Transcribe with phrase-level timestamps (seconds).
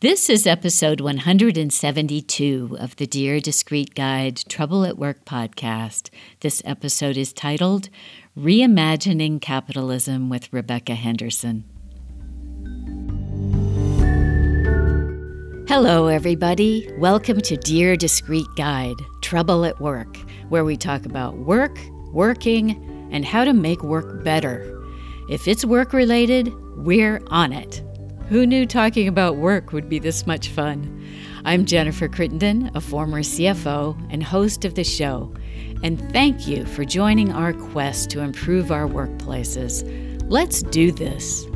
[0.00, 6.10] This is episode 172 of the Dear Discreet Guide Trouble at Work podcast.
[6.38, 7.88] This episode is titled
[8.38, 11.64] Reimagining Capitalism with Rebecca Henderson.
[15.66, 16.88] Hello, everybody.
[16.98, 20.16] Welcome to Dear Discreet Guide Trouble at Work,
[20.48, 21.76] where we talk about work,
[22.12, 24.80] working, and how to make work better.
[25.28, 27.82] If it's work related, we're on it.
[28.28, 31.02] Who knew talking about work would be this much fun?
[31.46, 35.32] I'm Jennifer Crittenden, a former CFO and host of the show,
[35.82, 39.82] and thank you for joining our quest to improve our workplaces.
[40.28, 41.46] Let's do this.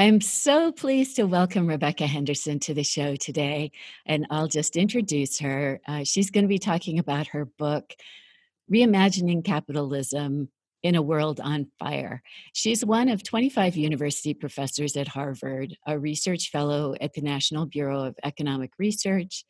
[0.00, 3.70] I am so pleased to welcome Rebecca Henderson to the show today.
[4.06, 5.78] And I'll just introduce her.
[5.86, 7.92] Uh, she's going to be talking about her book,
[8.72, 10.48] Reimagining Capitalism
[10.82, 12.22] in a World on Fire.
[12.54, 18.04] She's one of 25 university professors at Harvard, a research fellow at the National Bureau
[18.04, 19.44] of Economic Research,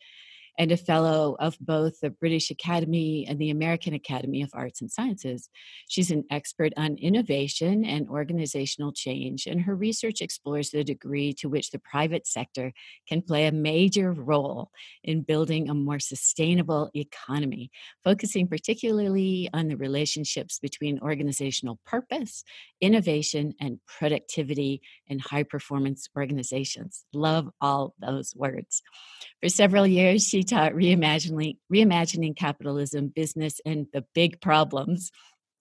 [0.61, 4.93] and a fellow of both the British Academy and the American Academy of Arts and
[4.93, 5.49] Sciences.
[5.89, 11.49] She's an expert on innovation and organizational change, and her research explores the degree to
[11.49, 12.75] which the private sector
[13.09, 14.71] can play a major role
[15.03, 17.71] in building a more sustainable economy,
[18.05, 22.45] focusing particularly on the relationships between organizational purpose,
[22.83, 27.07] innovation, and productivity in high performance organizations.
[27.15, 28.83] Love all those words.
[29.41, 35.11] For several years, she taught reimagining, reimagining capitalism, business, and the big problems.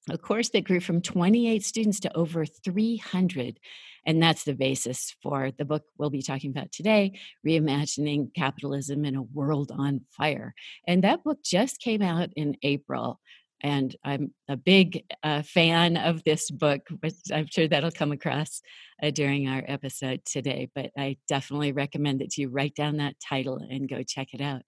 [0.09, 3.59] A course that grew from 28 students to over 300.
[4.05, 9.15] And that's the basis for the book we'll be talking about today Reimagining Capitalism in
[9.15, 10.53] a World on Fire.
[10.87, 13.19] And that book just came out in April.
[13.61, 18.61] And I'm a big uh, fan of this book, which I'm sure that'll come across
[19.03, 20.70] uh, during our episode today.
[20.73, 24.61] But I definitely recommend that you write down that title and go check it out.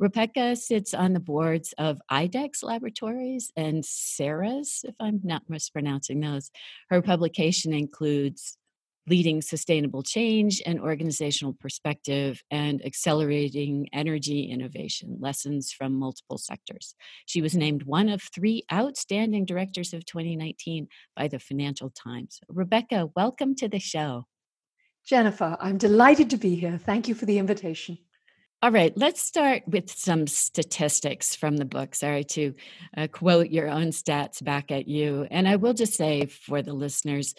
[0.00, 6.50] Rebecca sits on the boards of IDEXX Laboratories and Ceres, if I'm not mispronouncing those.
[6.90, 8.58] Her publication includes
[9.06, 16.94] leading sustainable change and organizational perspective and accelerating energy innovation lessons from multiple sectors.
[17.26, 22.40] She was named one of three outstanding directors of 2019 by the financial times.
[22.48, 24.26] Rebecca welcome to the show.
[25.06, 26.78] Jennifer i'm delighted to be here.
[26.78, 27.98] Thank you for the invitation.
[28.64, 31.94] All right, let's start with some statistics from the book.
[31.94, 32.54] Sorry to
[32.96, 35.26] uh, quote your own stats back at you.
[35.30, 37.34] And I will just say for the listeners,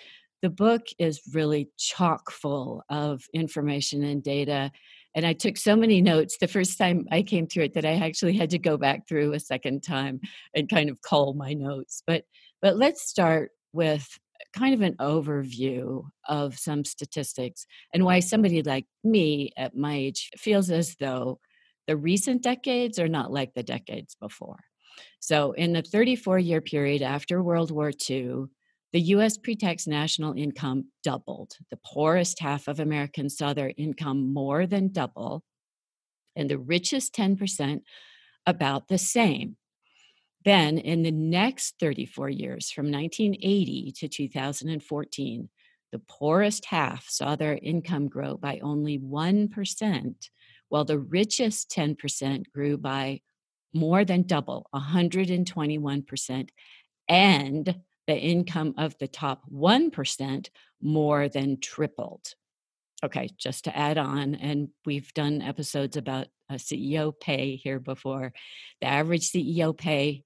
[0.45, 4.71] the book is really chock full of information and data.
[5.15, 7.93] And I took so many notes the first time I came through it that I
[7.93, 10.21] actually had to go back through a second time
[10.53, 12.03] and kind of cull my notes.
[12.05, 12.25] But
[12.61, 14.07] but let's start with
[14.55, 20.29] kind of an overview of some statistics and why somebody like me at my age
[20.37, 21.39] feels as though
[21.87, 24.59] the recent decades are not like the decades before.
[25.19, 28.45] So, in the 34 year period after World War II,
[28.93, 31.53] the US pre tax national income doubled.
[31.69, 35.43] The poorest half of Americans saw their income more than double,
[36.35, 37.81] and the richest 10%
[38.45, 39.57] about the same.
[40.43, 45.49] Then, in the next 34 years, from 1980 to 2014,
[45.91, 50.29] the poorest half saw their income grow by only 1%,
[50.69, 53.21] while the richest 10% grew by
[53.73, 56.49] more than double, 121%,
[57.09, 57.75] and
[58.07, 60.49] the income of the top 1%
[60.81, 62.33] more than tripled.
[63.03, 68.33] Okay, just to add on, and we've done episodes about CEO pay here before.
[68.81, 70.23] The average CEO pay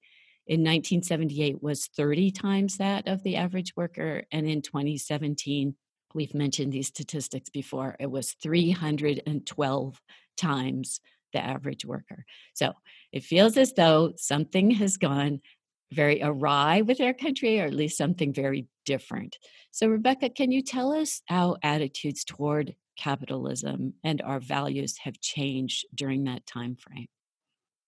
[0.48, 5.76] in 1978 was 30 times that of the average worker, and in 2017,
[6.14, 10.02] we've mentioned these statistics before, it was 312
[10.38, 11.02] times
[11.34, 12.26] the average worker.
[12.54, 12.74] So
[13.12, 15.42] it feels as though something has gone
[15.92, 19.38] very awry with our country, or at least something very different.
[19.72, 25.86] So, Rebecca, can you tell us how attitudes toward capitalism and our values have changed
[25.96, 27.08] during that time frame?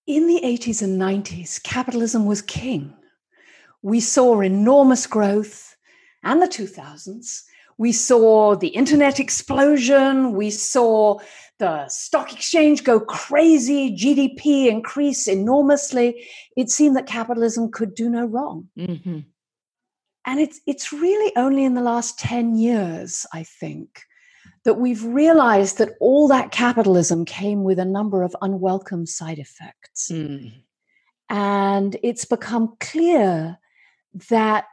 [0.06, 2.94] In the 80s and 90s, capitalism was king.
[3.82, 5.76] We saw enormous growth,
[6.22, 7.42] and the 2000s.
[7.78, 10.32] We saw the internet explosion.
[10.32, 11.18] We saw
[11.58, 16.26] the stock exchange go crazy, GDP increase enormously.
[16.56, 18.68] It seemed that capitalism could do no wrong.
[18.78, 19.20] Mm-hmm.
[20.24, 24.02] And it's, it's really only in the last 10 years, I think,
[24.64, 30.10] that we've realized that all that capitalism came with a number of unwelcome side effects.
[30.10, 30.52] Mm.
[31.28, 33.58] And it's become clear
[34.28, 34.66] that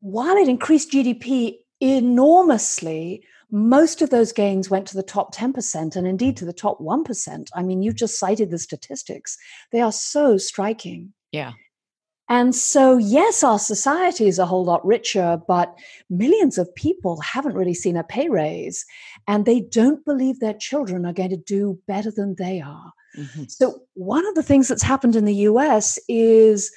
[0.00, 6.06] while it increased GDP enormously, most of those gains went to the top 10% and
[6.06, 7.48] indeed to the top 1%.
[7.54, 9.36] I mean, you just cited the statistics,
[9.72, 11.12] they are so striking.
[11.32, 11.52] Yeah.
[12.28, 15.76] And so, yes, our society is a whole lot richer, but
[16.08, 18.86] millions of people haven't really seen a pay raise
[19.26, 22.92] and they don't believe their children are going to do better than they are.
[23.18, 23.44] Mm-hmm.
[23.48, 26.70] So, one of the things that's happened in the US is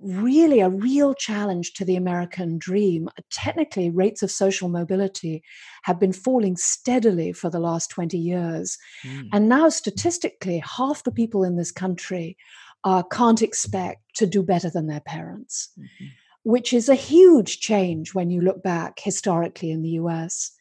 [0.00, 3.08] really a real challenge to the American dream.
[3.30, 5.42] Technically, rates of social mobility
[5.84, 8.76] have been falling steadily for the last 20 years.
[9.04, 9.28] Mm.
[9.32, 12.36] And now, statistically, half the people in this country
[12.84, 16.06] uh, can't expect to do better than their parents, mm-hmm.
[16.44, 20.52] which is a huge change when you look back historically in the US.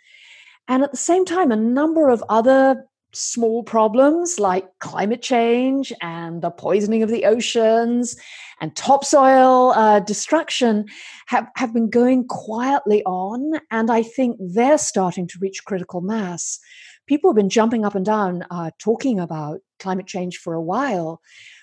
[0.68, 2.86] And at the same time, a number of other
[3.16, 8.16] small problems like climate change and the poisoning of the oceans
[8.62, 10.86] and topsoil uh, destruction
[11.28, 13.60] have, have been going quietly on.
[13.72, 16.60] And I think they're starting to reach critical mass.
[17.08, 21.22] People have been jumping up and down uh, talking about climate change for a while.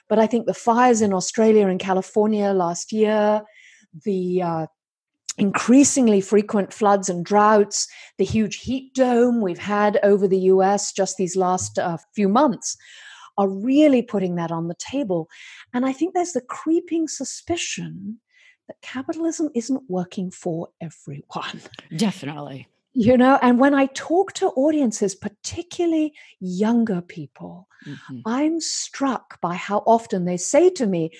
[0.08, 3.42] But I think the fires in Australia and California last year,
[4.04, 4.66] the uh,
[5.38, 7.88] increasingly frequent floods and droughts,
[8.18, 12.76] the huge heat dome we've had over the US just these last uh, few months
[13.38, 15.28] are really putting that on the table.
[15.72, 18.20] And I think there's the creeping suspicion
[18.68, 21.62] that capitalism isn't working for everyone.
[21.96, 22.68] Definitely.
[22.94, 28.20] You know, and when I talk to audiences, particularly younger people, mm-hmm.
[28.26, 31.10] I'm struck by how often they say to me,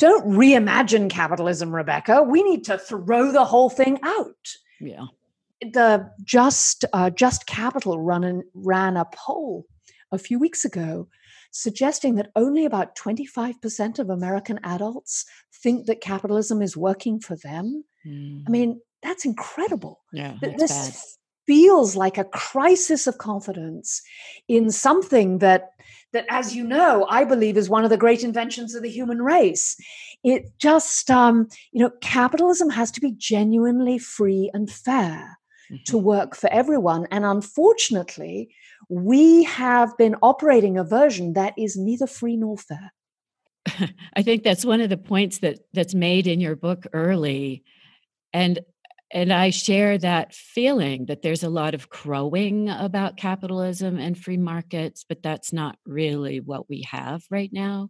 [0.00, 2.22] don't reimagine capitalism, Rebecca.
[2.22, 4.56] We need to throw the whole thing out.
[4.80, 5.04] Yeah.
[5.60, 9.66] The Just uh, Just Capital run and ran a poll
[10.10, 11.06] a few weeks ago
[11.52, 17.84] suggesting that only about 25% of American adults think that capitalism is working for them.
[18.06, 18.44] Mm.
[18.46, 20.00] I mean, that's incredible.
[20.12, 20.94] Yeah, that's this bad.
[21.46, 24.00] feels like a crisis of confidence
[24.48, 25.72] in something that
[26.12, 29.22] that, as you know, I believe is one of the great inventions of the human
[29.22, 29.76] race.
[30.24, 35.38] It just, um, you know, capitalism has to be genuinely free and fair
[35.70, 35.76] mm-hmm.
[35.86, 37.06] to work for everyone.
[37.10, 38.50] And unfortunately,
[38.88, 42.92] we have been operating a version that is neither free nor fair.
[44.16, 47.62] I think that's one of the points that that's made in your book early.
[48.32, 48.58] And
[49.12, 54.36] and I share that feeling that there's a lot of crowing about capitalism and free
[54.36, 57.88] markets, but that's not really what we have right now.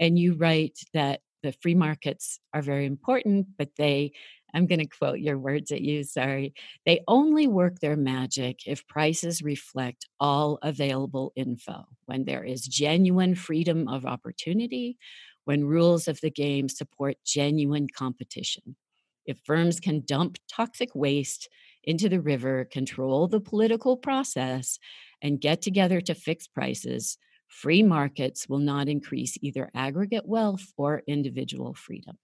[0.00, 4.12] And you write that the free markets are very important, but they,
[4.52, 6.54] I'm going to quote your words at you, sorry,
[6.84, 13.36] they only work their magic if prices reflect all available info, when there is genuine
[13.36, 14.98] freedom of opportunity,
[15.44, 18.74] when rules of the game support genuine competition
[19.26, 21.48] if firms can dump toxic waste
[21.84, 24.78] into the river, control the political process,
[25.22, 27.18] and get together to fix prices,
[27.48, 32.18] free markets will not increase either aggregate wealth or individual freedom.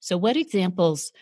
[0.00, 1.12] So, what examples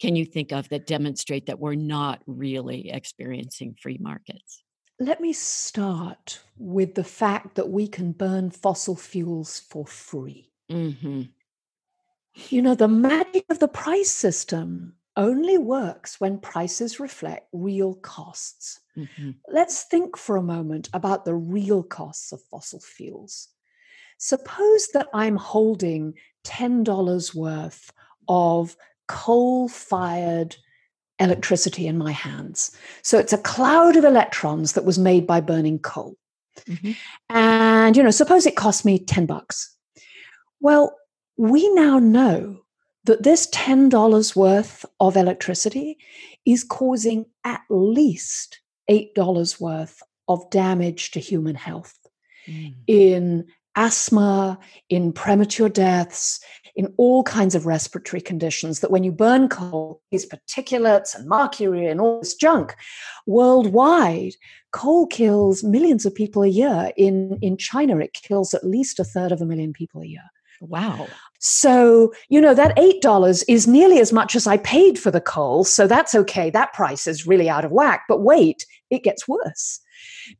[0.00, 4.62] can you think of that demonstrate that we're not really experiencing free markets?
[4.98, 10.50] Let me start with the fact that we can burn fossil fuels for free.
[10.70, 11.22] Mm-hmm.
[12.50, 18.80] You know, the magic of the price system only works when prices reflect real costs.
[18.96, 19.30] Mm-hmm.
[19.48, 23.48] Let's think for a moment about the real costs of fossil fuels.
[24.18, 27.92] Suppose that I'm holding $10 worth
[28.28, 28.76] of
[29.08, 30.56] coal fired
[31.18, 32.76] electricity in my hands.
[33.02, 36.16] So it's a cloud of electrons that was made by burning coal.
[36.66, 36.92] Mm-hmm.
[37.30, 39.74] And, you know, suppose it cost me 10 bucks.
[40.60, 40.94] Well,
[41.36, 42.60] we now know
[43.04, 45.98] that this $10 worth of electricity
[46.44, 51.98] is causing at least $8 worth of damage to human health
[52.48, 52.74] mm.
[52.86, 56.40] in asthma, in premature deaths,
[56.74, 58.80] in all kinds of respiratory conditions.
[58.80, 62.74] That when you burn coal, these particulates and mercury and all this junk
[63.26, 64.34] worldwide,
[64.72, 66.90] coal kills millions of people a year.
[66.96, 70.24] In, in China, it kills at least a third of a million people a year.
[70.60, 71.08] Wow.
[71.38, 75.64] So, you know, that $8 is nearly as much as I paid for the coal.
[75.64, 76.50] So that's okay.
[76.50, 78.04] That price is really out of whack.
[78.08, 79.80] But wait, it gets worse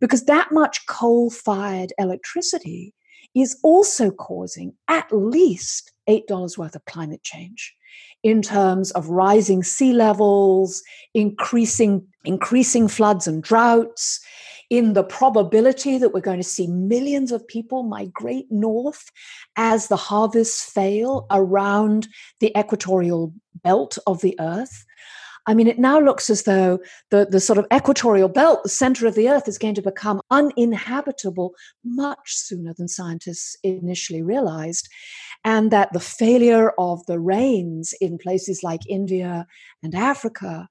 [0.01, 2.95] because that much coal fired electricity
[3.35, 7.75] is also causing at least $8 worth of climate change
[8.23, 10.83] in terms of rising sea levels,
[11.15, 14.21] increasing, increasing floods and droughts,
[14.71, 19.11] in the probability that we're going to see millions of people migrate north
[19.57, 22.09] as the harvests fail around
[22.41, 23.33] the equatorial
[23.63, 24.85] belt of the earth.
[25.49, 26.81] I mean, it now looks as though
[27.11, 30.21] the, the sort of equatorial belt, the center of the earth, is going to become
[30.31, 31.55] uninhabitable
[31.85, 34.89] much sooner than scientists initially realized.
[35.45, 39.47] And that the failure of the rains in places like India
[39.85, 40.69] and Africa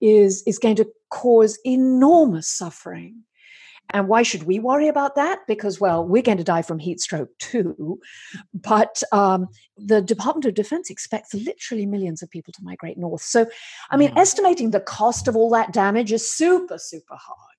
[0.00, 3.22] is, is going to cause enormous suffering.
[3.90, 5.40] And why should we worry about that?
[5.46, 8.00] Because, well, we're going to die from heat stroke too.
[8.52, 9.46] But um,
[9.76, 13.22] the Department of Defense expects literally millions of people to migrate north.
[13.22, 13.46] So,
[13.90, 17.56] I mean, estimating the cost of all that damage is super, super hard.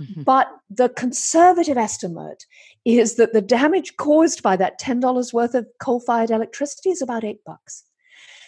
[0.00, 0.22] Mm-hmm.
[0.22, 2.44] But the conservative estimate
[2.84, 7.24] is that the damage caused by that $10 worth of coal fired electricity is about
[7.24, 7.84] eight bucks.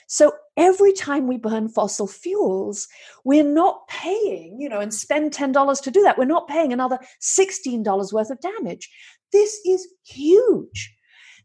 [0.06, 2.86] So every time we burn fossil fuels,
[3.24, 6.98] we're not paying, you know, and spend $10 to do that, we're not paying another
[7.20, 8.90] $16 worth of damage.
[9.32, 10.94] This is huge.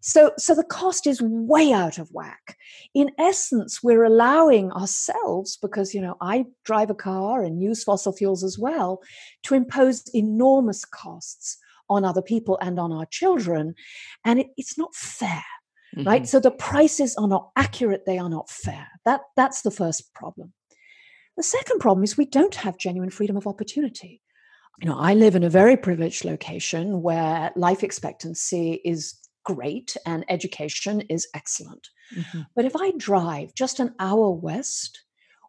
[0.02, 2.58] So, so the cost is way out of whack.
[2.94, 8.14] In essence, we're allowing ourselves, because you know I drive a car and use fossil
[8.14, 9.02] fuels as well,
[9.44, 11.58] to impose enormous costs
[11.90, 13.74] on other people and on our children,
[14.24, 15.44] and it, it's not fair
[15.96, 16.08] mm-hmm.
[16.08, 16.28] right?
[16.28, 18.88] So the prices are not accurate, they are not fair.
[19.06, 20.54] That, that's the first problem.
[21.38, 24.22] The second problem is we don't have genuine freedom of opportunity.
[24.82, 30.26] You know, I live in a very privileged location where life expectancy is great and
[30.28, 31.90] education is excellent.
[32.16, 32.42] Mm-hmm.
[32.56, 35.04] But if I drive just an hour west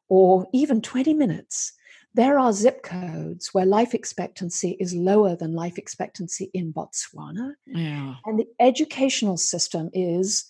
[0.08, 1.72] or even 20 minutes,
[2.16, 7.52] there are zip codes where life expectancy is lower than life expectancy in Botswana.
[7.66, 8.14] Yeah.
[8.24, 10.46] And the educational system is,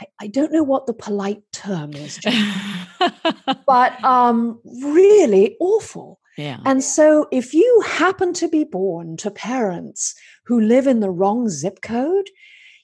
[0.00, 2.18] I, I don't know what the polite term is,
[3.66, 6.18] but um, really awful.
[6.36, 6.58] Yeah.
[6.64, 10.12] And so if you happen to be born to parents
[10.46, 12.28] who live in the wrong zip code,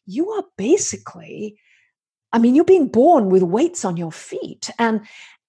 [0.06, 1.56] you are basically
[2.32, 4.70] I mean, you're being born with weights on your feet.
[4.78, 5.02] And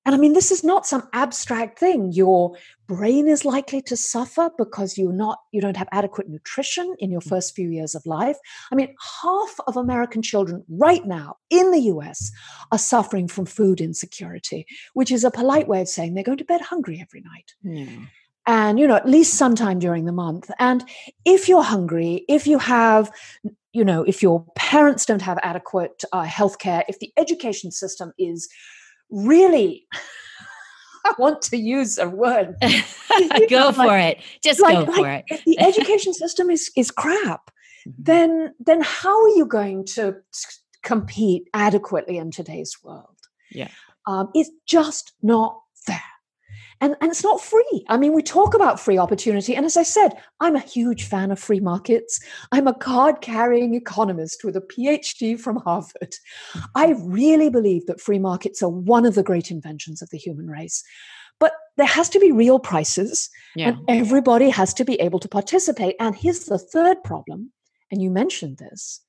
[0.05, 2.11] and I mean, this is not some abstract thing.
[2.11, 2.57] Your
[2.87, 7.21] brain is likely to suffer because you're not, you don't have adequate nutrition in your
[7.21, 7.29] mm.
[7.29, 8.37] first few years of life.
[8.71, 12.31] I mean, half of American children right now in the US
[12.71, 16.45] are suffering from food insecurity, which is a polite way of saying they're going to
[16.45, 17.53] bed hungry every night.
[17.65, 18.07] Mm.
[18.45, 20.51] And, you know, at least sometime during the month.
[20.59, 20.83] And
[21.23, 23.09] if you're hungry, if you have
[23.75, 28.13] you know, if your parents don't have adequate uh, health care, if the education system
[28.19, 28.47] is
[29.13, 29.87] really
[31.05, 32.55] I want to use a word.
[33.49, 34.23] go for like, it.
[34.41, 35.35] Just like, go for like, it.
[35.35, 37.51] if the education system is is crap,
[37.87, 37.91] mm-hmm.
[37.97, 40.15] then then how are you going to
[40.81, 43.17] compete adequately in today's world?
[43.51, 43.69] Yeah,
[44.07, 45.59] um, it's just not
[46.83, 47.85] and, and it's not free.
[47.87, 49.55] I mean, we talk about free opportunity.
[49.55, 52.19] And as I said, I'm a huge fan of free markets.
[52.51, 56.13] I'm a card carrying economist with a PhD from Harvard.
[56.75, 60.47] I really believe that free markets are one of the great inventions of the human
[60.47, 60.83] race.
[61.39, 63.69] But there has to be real prices, yeah.
[63.69, 65.95] and everybody has to be able to participate.
[66.01, 67.53] And here's the third problem,
[67.91, 69.01] and you mentioned this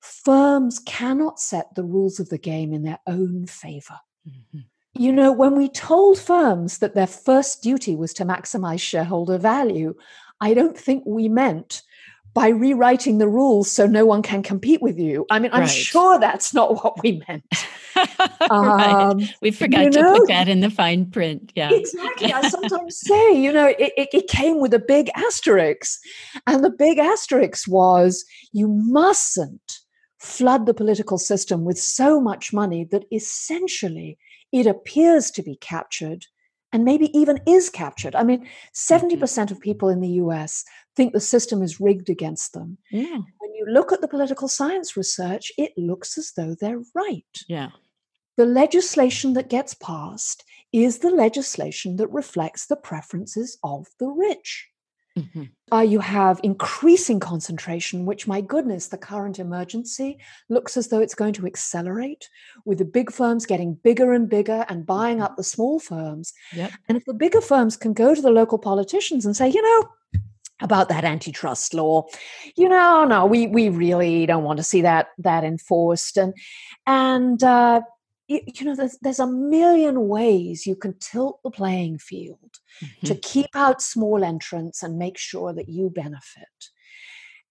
[0.00, 3.98] firms cannot set the rules of the game in their own favor.
[4.26, 4.60] Mm-hmm.
[5.00, 9.94] You know, when we told firms that their first duty was to maximize shareholder value,
[10.42, 11.80] I don't think we meant
[12.34, 15.24] by rewriting the rules so no one can compete with you.
[15.30, 15.70] I mean, I'm right.
[15.70, 17.44] sure that's not what we meant.
[17.96, 18.50] right.
[18.50, 21.50] Um, we forgot to know, put that in the fine print.
[21.54, 21.70] Yeah.
[21.72, 22.34] Exactly.
[22.34, 25.98] I sometimes say, you know, it, it, it came with a big asterisk.
[26.46, 29.78] And the big asterisk was you mustn't
[30.18, 34.18] flood the political system with so much money that essentially
[34.52, 36.26] it appears to be captured
[36.72, 38.14] and maybe even is captured.
[38.14, 39.52] I mean, 70% mm-hmm.
[39.52, 40.64] of people in the US
[40.96, 42.78] think the system is rigged against them.
[42.90, 43.18] Yeah.
[43.38, 47.24] When you look at the political science research, it looks as though they're right.
[47.48, 47.70] Yeah.
[48.36, 54.69] The legislation that gets passed is the legislation that reflects the preferences of the rich.
[55.20, 55.44] Mm-hmm.
[55.72, 61.14] Uh, you have increasing concentration, which, my goodness, the current emergency looks as though it's
[61.14, 62.28] going to accelerate
[62.64, 65.24] with the big firms getting bigger and bigger and buying mm-hmm.
[65.24, 66.32] up the small firms.
[66.54, 66.72] Yep.
[66.88, 69.88] And if the bigger firms can go to the local politicians and say, you know,
[70.62, 72.06] about that antitrust law
[72.54, 76.34] you know no we we really don't want to see that that enforced and
[76.86, 77.80] and uh,
[78.30, 83.06] you know there's, there's a million ways you can tilt the playing field mm-hmm.
[83.06, 86.70] to keep out small entrants and make sure that you benefit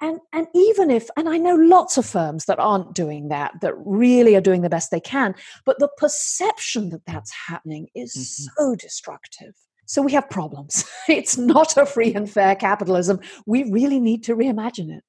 [0.01, 3.74] and and even if and i know lots of firms that aren't doing that that
[3.77, 8.63] really are doing the best they can but the perception that that's happening is mm-hmm.
[8.63, 9.53] so destructive
[9.89, 10.86] So we have problems.
[11.09, 13.19] it's not a free and fair capitalism.
[13.48, 15.03] We really need to reimagine it.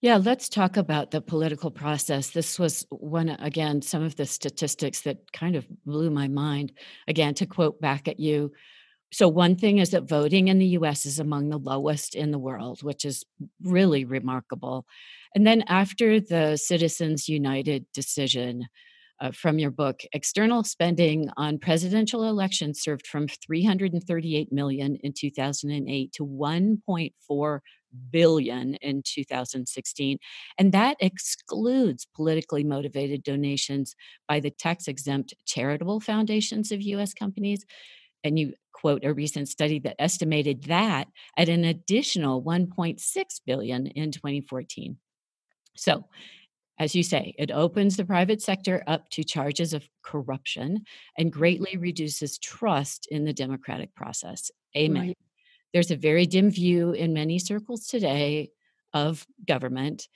[0.00, 2.30] Yeah, let's talk about the political process.
[2.30, 6.72] This was one, again, some of the statistics that kind of blew my mind.
[7.08, 8.52] Again, to quote back at you.
[9.12, 12.38] So, one thing is that voting in the US is among the lowest in the
[12.38, 13.24] world, which is
[13.62, 14.86] really remarkable.
[15.34, 18.66] And then, after the Citizens United decision,
[19.20, 26.12] uh, from your book external spending on presidential elections served from 338 million in 2008
[26.12, 27.60] to 1.4
[28.10, 30.18] billion in 2016
[30.58, 33.94] and that excludes politically motivated donations
[34.28, 37.64] by the tax exempt charitable foundations of US companies
[38.24, 43.00] and you quote a recent study that estimated that at an additional 1.6
[43.46, 44.96] billion in 2014
[45.76, 46.04] so
[46.80, 50.84] as you say, it opens the private sector up to charges of corruption
[51.16, 54.50] and greatly reduces trust in the democratic process.
[54.76, 55.08] Amen.
[55.08, 55.18] Right.
[55.72, 58.50] There's a very dim view in many circles today
[58.92, 60.08] of government.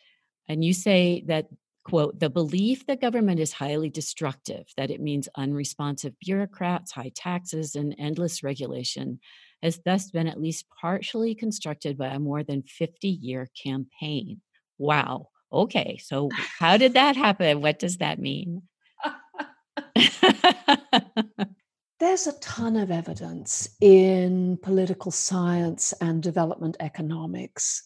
[0.49, 1.47] And you say that,
[1.85, 7.75] quote, the belief that government is highly destructive, that it means unresponsive bureaucrats, high taxes,
[7.75, 9.21] and endless regulation,
[9.63, 14.41] has thus been at least partially constructed by a more than 50 year campaign.
[14.79, 17.61] Wow okay, so how did that happen?
[17.61, 18.63] What does that mean?
[22.03, 27.85] There's a ton of evidence in political science and development economics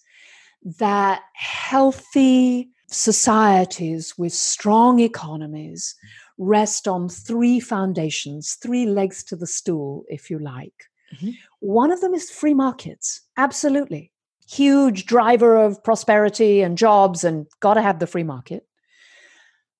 [0.79, 5.95] that healthy societies with strong economies
[6.39, 10.85] rest on three foundations, three legs to the stool, if you like.
[11.15, 11.33] Mm-hmm.
[11.61, 14.13] One of them is free markets, absolutely
[14.49, 18.67] huge driver of prosperity and jobs, and got to have the free market.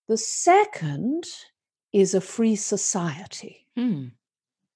[0.09, 1.25] The second
[1.91, 3.67] is a free society.
[3.75, 4.09] Hmm.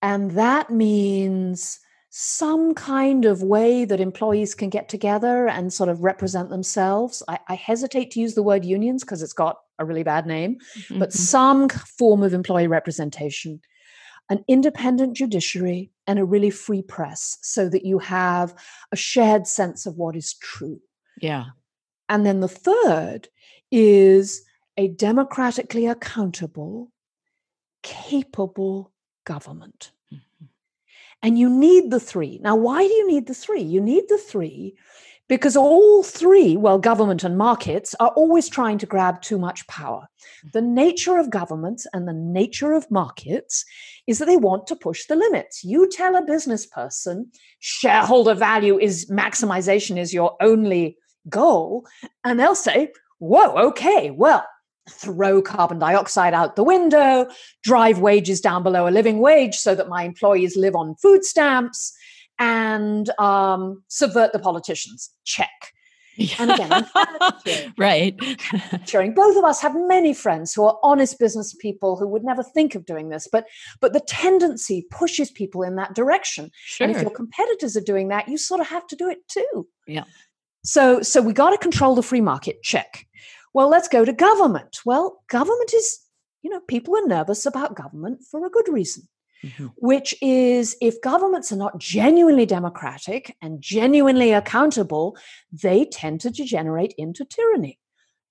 [0.03, 1.79] And that means
[2.11, 7.23] some kind of way that employees can get together and sort of represent themselves.
[7.29, 10.59] I, I hesitate to use the word unions because it's got a really bad name,
[10.77, 10.99] mm-hmm.
[10.99, 13.61] but some form of employee representation
[14.31, 18.55] an independent judiciary, and a really free press so that you have
[18.93, 20.81] a shared sense of what is true.
[21.21, 21.47] Yeah.
[22.09, 23.29] And then the third
[23.71, 24.43] is
[24.77, 26.91] a democratically accountable,
[27.83, 28.93] capable
[29.25, 29.93] government.
[30.13, 30.47] Mm-hmm.
[31.23, 32.39] And you need the three.
[32.43, 33.63] Now, why do you need the three?
[33.63, 34.77] You need the three
[35.31, 40.09] because all three, well, government and markets, are always trying to grab too much power.
[40.53, 43.65] The nature of governments and the nature of markets
[44.09, 45.63] is that they want to push the limits.
[45.63, 47.31] You tell a business person
[47.61, 51.87] shareholder value is maximization is your only goal,
[52.25, 54.45] and they'll say, Whoa, okay, well,
[54.89, 57.29] throw carbon dioxide out the window,
[57.63, 61.93] drive wages down below a living wage so that my employees live on food stamps
[62.39, 65.11] and um, subvert the politicians.
[65.25, 65.73] Check.
[66.39, 68.19] And again, I'm right.
[68.87, 69.15] sharing.
[69.15, 72.75] Both of us have many friends who are honest business people who would never think
[72.75, 73.47] of doing this, but
[73.81, 76.51] but the tendency pushes people in that direction.
[76.65, 76.87] Sure.
[76.87, 79.67] And if your competitors are doing that, you sort of have to do it too.
[79.87, 80.05] Yeah.
[80.65, 82.63] So so we got to control the free market.
[82.63, 83.07] Check.
[83.53, 84.81] Well, let's go to government.
[84.85, 85.99] Well, government is,
[86.43, 89.09] you know, people are nervous about government for a good reason
[89.45, 89.67] mm-hmm.
[89.77, 95.17] which is if governments are not genuinely democratic and genuinely accountable,
[95.53, 97.79] they tend to degenerate into tyranny.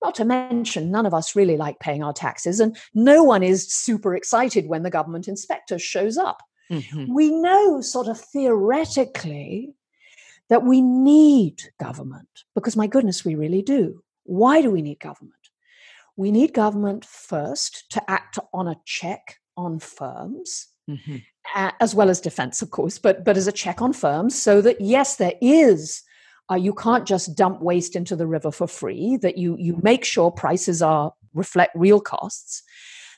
[0.02, 3.72] Not to mention, none of us really like paying our taxes, and no one is
[3.72, 6.42] super excited when the government inspector shows up.
[6.70, 7.12] Mm-hmm.
[7.12, 9.74] We know, sort of theoretically,
[10.48, 14.02] that we need government because, my goodness, we really do.
[14.30, 15.34] Why do we need government?
[16.16, 21.16] We need government first to act on a check on firms mm-hmm.
[21.56, 24.60] uh, as well as defense, of course, but but as a check on firms, so
[24.62, 26.02] that yes, there is.
[26.50, 29.16] Uh, you can't just dump waste into the river for free.
[29.16, 32.62] That you you make sure prices are reflect real costs.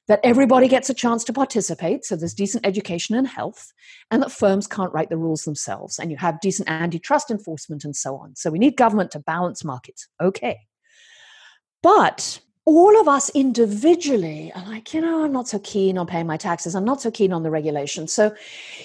[0.09, 3.72] That everybody gets a chance to participate, so there's decent education and health,
[4.11, 7.94] and that firms can't write the rules themselves, and you have decent antitrust enforcement and
[7.94, 8.35] so on.
[8.35, 10.09] So we need government to balance markets.
[10.20, 10.59] Okay.
[11.82, 16.26] But all of us individually are like, you know, I'm not so keen on paying
[16.26, 16.74] my taxes.
[16.74, 18.06] I'm not so keen on the regulation.
[18.06, 18.34] So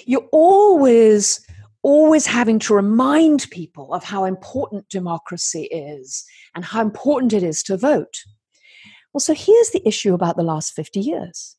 [0.04, 1.46] you're always,
[1.82, 6.24] always having to remind people of how important democracy is
[6.56, 8.24] and how important it is to vote.
[9.12, 11.56] Well, so here's the issue about the last 50 years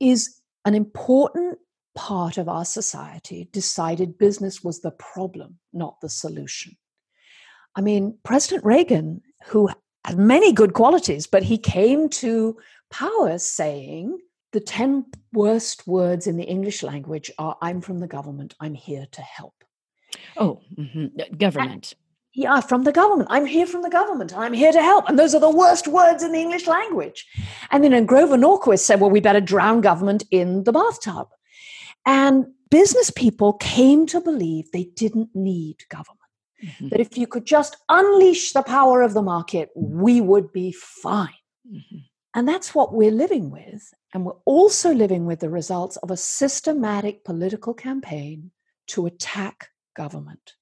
[0.00, 1.58] is an important
[1.94, 6.76] part of our society decided business was the problem, not the solution.
[7.74, 9.70] I mean, President Reagan, who
[10.14, 12.56] many good qualities, but he came to
[12.90, 14.18] power saying
[14.52, 19.06] the 10 worst words in the English language are I'm from the government, I'm here
[19.12, 19.54] to help.
[20.36, 21.36] Oh, mm-hmm.
[21.36, 21.94] government.
[22.32, 23.28] yeah, from the government.
[23.30, 24.36] I'm here from the government.
[24.36, 25.08] I'm here to help.
[25.08, 27.26] And those are the worst words in the English language.
[27.70, 31.28] And then Grover Norquist said, well, we better drown government in the bathtub.
[32.04, 36.15] And business people came to believe they didn't need government.
[36.64, 36.88] Mm-hmm.
[36.88, 41.28] That if you could just unleash the power of the market, we would be fine.
[41.70, 41.98] Mm-hmm.
[42.34, 43.92] And that's what we're living with.
[44.12, 48.50] And we're also living with the results of a systematic political campaign
[48.88, 50.54] to attack government.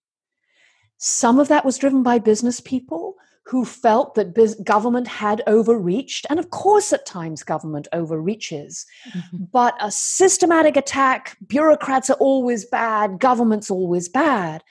[0.98, 6.26] Some of that was driven by business people who felt that biz- government had overreached.
[6.30, 8.86] And of course, at times, government overreaches.
[9.14, 9.44] Mm-hmm.
[9.52, 14.62] But a systematic attack, bureaucrats are always bad, government's always bad.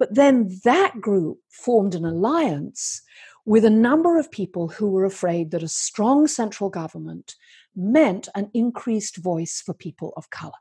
[0.00, 3.02] But then that group formed an alliance
[3.44, 7.36] with a number of people who were afraid that a strong central government
[7.76, 10.58] meant an increased voice for people of color.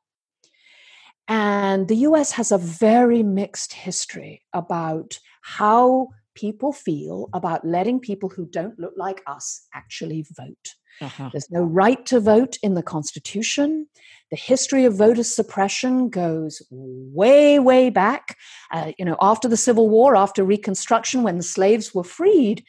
[1.29, 8.27] And the US has a very mixed history about how people feel about letting people
[8.29, 10.75] who don't look like us actually vote.
[11.01, 11.29] Uh-huh.
[11.31, 13.87] There's no right to vote in the Constitution.
[14.31, 18.37] The history of voter suppression goes way, way back.
[18.71, 22.63] Uh, you know, after the Civil War, after Reconstruction, when the slaves were freed,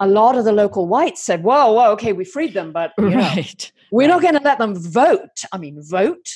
[0.00, 3.14] a lot of the local whites said, "Whoa, whoa, okay, we freed them, but you
[3.14, 3.72] right.
[3.74, 5.44] know, we're not going to let them vote.
[5.52, 6.28] I mean, vote."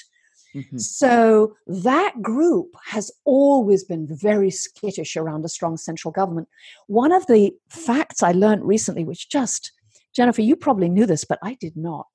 [0.55, 0.79] Mm-hmm.
[0.79, 6.49] So that group has always been very skittish around a strong central government.
[6.87, 9.73] One of the facts I learned recently, which just,
[10.15, 12.07] Jennifer, you probably knew this, but I did not,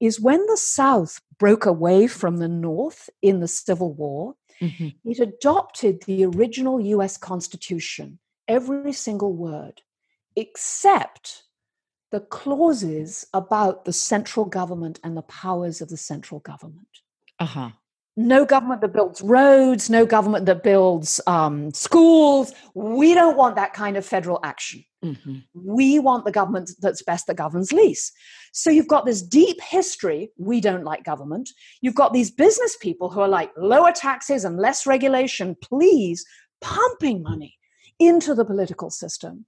[0.00, 4.88] is when the South broke away from the North in the Civil War, mm-hmm.
[5.04, 8.18] it adopted the original US Constitution,
[8.48, 9.82] every single word,
[10.34, 11.44] except
[12.12, 16.88] the clauses about the central government and the powers of the central government.
[17.38, 17.70] Uh-huh.
[18.16, 22.52] No government that builds roads, no government that builds um, schools.
[22.74, 24.84] We don't want that kind of federal action.
[25.04, 25.38] Mm-hmm.
[25.54, 28.12] We want the government that's best that governs least.
[28.52, 30.30] So you've got this deep history.
[30.38, 31.50] We don't like government.
[31.82, 36.24] You've got these business people who are like lower taxes and less regulation, please,
[36.62, 37.58] pumping money
[37.98, 39.44] into the political system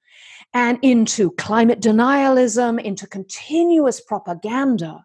[0.52, 5.04] and into climate denialism, into continuous propaganda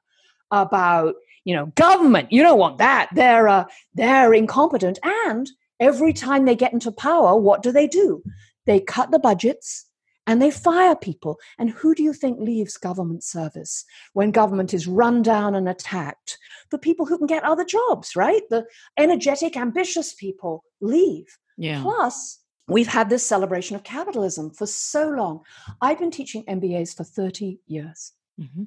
[0.51, 3.09] about you know government you don't want that.
[3.13, 4.99] They're uh, they're incompetent.
[5.03, 8.23] And every time they get into power what do they do?
[8.65, 9.85] They cut the budgets
[10.25, 11.37] and they fire people.
[11.59, 16.37] And who do you think leaves government service when government is run down and attacked?
[16.71, 18.41] The people who can get other jobs right?
[18.49, 18.65] The
[18.97, 21.37] energetic ambitious people leave.
[21.55, 21.83] Yeah.
[21.83, 25.41] plus we've had this celebration of capitalism for so long.
[25.81, 28.13] I've been teaching mbas for 30 years.
[28.39, 28.63] Mm-hmm.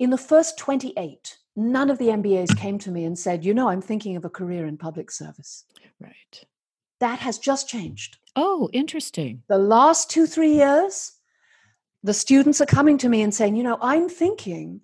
[0.00, 3.68] in the first 28 none of the MBAs came to me and said, you know,
[3.68, 5.64] I'm thinking of a career in public service.
[6.00, 6.44] Right.
[7.00, 8.18] That has just changed.
[8.36, 9.42] Oh, interesting.
[9.48, 11.12] The last two, three years,
[12.02, 14.80] the students are coming to me and saying, you know, I'm thinking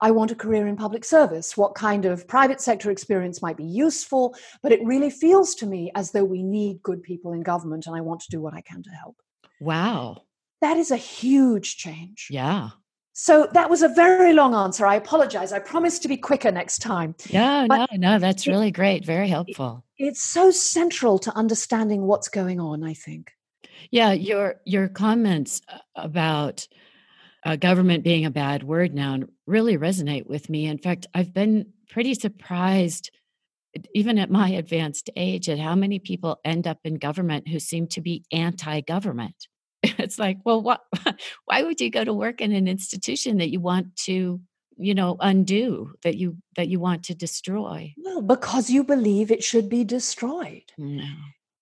[0.00, 1.56] I want a career in public service.
[1.56, 4.34] What kind of private sector experience might be useful?
[4.62, 7.94] But it really feels to me as though we need good people in government, and
[7.94, 9.16] I want to do what I can to help.
[9.60, 10.22] Wow.
[10.60, 12.28] That is a huge change.
[12.30, 12.70] Yeah.
[13.14, 14.86] So that was a very long answer.
[14.86, 15.52] I apologize.
[15.52, 17.14] I promise to be quicker next time.
[17.28, 19.04] Yeah, no, no, that's really great.
[19.04, 19.84] Very helpful.
[19.98, 23.32] It's so central to understanding what's going on, I think.
[23.90, 25.60] Yeah, your your comments
[25.94, 26.66] about
[27.44, 30.66] uh, government being a bad word now really resonate with me.
[30.66, 33.10] In fact, I've been pretty surprised
[33.94, 37.86] even at my advanced age at how many people end up in government who seem
[37.88, 39.48] to be anti-government
[39.98, 40.84] it's like well what
[41.44, 44.40] why would you go to work in an institution that you want to
[44.76, 47.92] you know undo that you that you want to destroy?
[47.96, 50.72] Well because you believe it should be destroyed.
[50.78, 51.04] No.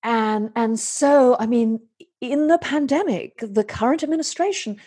[0.03, 1.81] and and so i mean
[2.21, 4.79] in the pandemic the current administration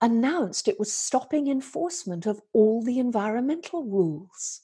[0.00, 4.60] announced it was stopping enforcement of all the environmental rules.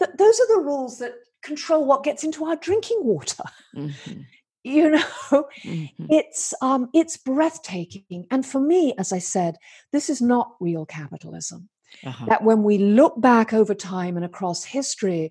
[0.00, 3.44] That those are the rules that control what gets into our drinking water.
[3.74, 4.20] Mm-hmm
[4.62, 4.98] you know
[5.64, 6.06] mm-hmm.
[6.08, 9.56] it's um it's breathtaking and for me as i said
[9.92, 11.68] this is not real capitalism
[12.04, 12.26] uh-huh.
[12.26, 15.30] that when we look back over time and across history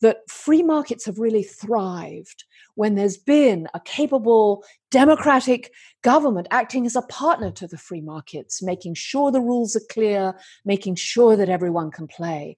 [0.00, 5.70] that free markets have really thrived when there's been a capable democratic
[6.02, 10.34] government acting as a partner to the free markets making sure the rules are clear
[10.64, 12.56] making sure that everyone can play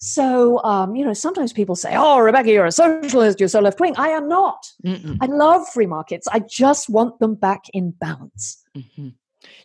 [0.00, 3.80] so, um, you know, sometimes people say, oh, Rebecca, you're a socialist, you're so left
[3.80, 3.94] wing.
[3.98, 4.66] I am not.
[4.84, 5.18] Mm-mm.
[5.20, 6.26] I love free markets.
[6.32, 8.64] I just want them back in balance.
[8.74, 9.08] Mm-hmm.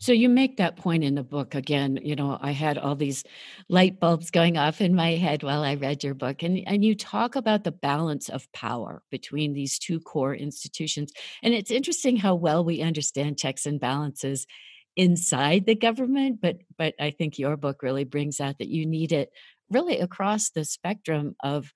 [0.01, 1.99] So you make that point in the book again.
[2.01, 3.23] You know, I had all these
[3.69, 6.95] light bulbs going off in my head while I read your book, and and you
[6.95, 11.11] talk about the balance of power between these two core institutions.
[11.43, 14.47] And it's interesting how well we understand checks and balances
[14.95, 19.11] inside the government, but but I think your book really brings out that you need
[19.11, 19.29] it
[19.69, 21.71] really across the spectrum of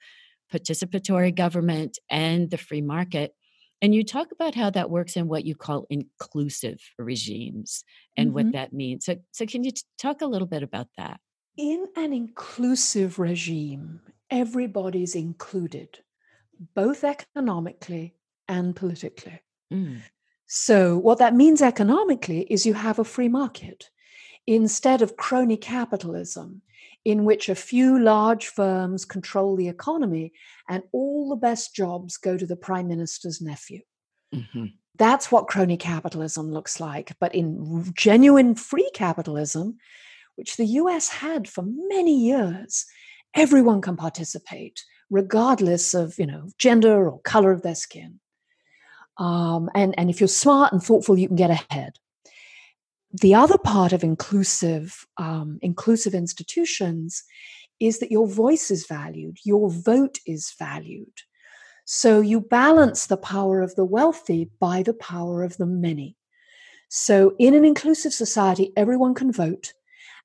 [0.54, 3.34] participatory government and the free market
[3.82, 7.84] and you talk about how that works in what you call inclusive regimes
[8.18, 8.36] and Mm-hmm.
[8.36, 9.06] what that means.
[9.06, 11.20] So, so can you t- talk a little bit about that?
[11.56, 16.00] In an inclusive regime, everybody's included,
[16.76, 18.16] both economically
[18.50, 19.40] and politically.
[19.74, 20.02] Mm,
[20.46, 23.90] So, what that means economically is you have a free market
[24.46, 26.64] instead of crony capitalism,
[27.06, 30.34] in which a few large firms control the economy
[30.68, 33.82] and all the best jobs go to the prime minister's nephew.
[34.34, 37.16] mhm, That's what crony capitalism looks like.
[37.20, 39.78] But in genuine free capitalism,
[40.36, 42.86] which the US had for many years,
[43.34, 48.20] everyone can participate, regardless of you know gender or color of their skin.
[49.18, 51.98] Um, and, and if you're smart and thoughtful, you can get ahead.
[53.12, 57.24] The other part of inclusive, um, inclusive institutions
[57.80, 61.14] is that your voice is valued, your vote is valued.
[61.86, 66.18] So you balance the power of the wealthy by the power of the many.
[66.88, 69.74] So in an inclusive society, everyone can vote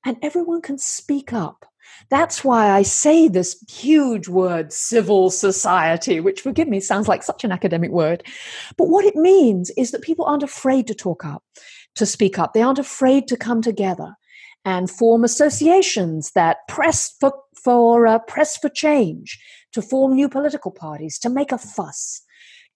[0.05, 1.65] and everyone can speak up.
[2.11, 7.45] That's why I say this huge word, civil society, which, forgive me, sounds like such
[7.45, 8.25] an academic word.
[8.77, 11.43] But what it means is that people aren't afraid to talk up,
[11.97, 12.53] to speak up.
[12.53, 14.17] They aren't afraid to come together
[14.65, 19.39] and form associations that press for, for uh, press for change,
[19.73, 22.23] to form new political parties, to make a fuss.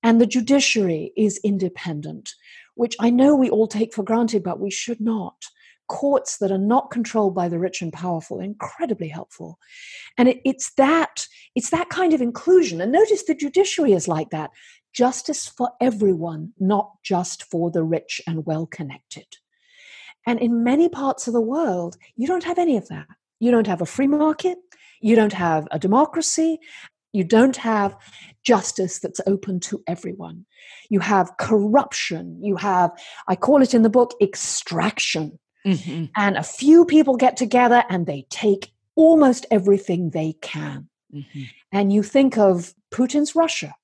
[0.02, 2.30] And the judiciary is independent,
[2.74, 5.46] which I know we all take for granted, but we should not
[5.88, 9.58] courts that are not controlled by the rich and powerful incredibly helpful
[10.16, 14.30] and it, it's that it's that kind of inclusion and notice the judiciary is like
[14.30, 14.50] that
[14.92, 19.26] justice for everyone not just for the rich and well connected.
[20.26, 23.06] And in many parts of the world you don't have any of that.
[23.40, 24.58] You don't have a free market.
[25.00, 26.58] You don't have a democracy.
[27.12, 27.96] You don't have
[28.42, 30.44] justice that's open to everyone.
[30.90, 32.42] You have corruption.
[32.42, 32.90] You have
[33.28, 35.38] i call it in the book extraction.
[35.66, 40.88] Mhm, and a few people get together and they take almost everything they can.
[41.12, 41.48] mhm.
[41.72, 43.74] And you think of Putin's Russia,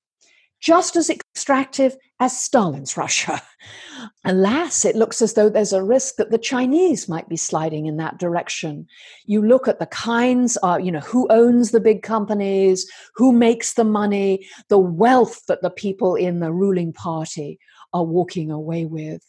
[0.64, 3.42] just as extractive as Stalin's Russia.
[4.24, 7.98] Alas, it looks as though there's a risk that the Chinese might be sliding in
[7.98, 8.86] that direction.
[9.26, 13.74] You look at the kinds of, you know, who owns the big companies, who makes
[13.74, 17.58] the money, the wealth that the people in the ruling party
[17.92, 19.22] are walking away with.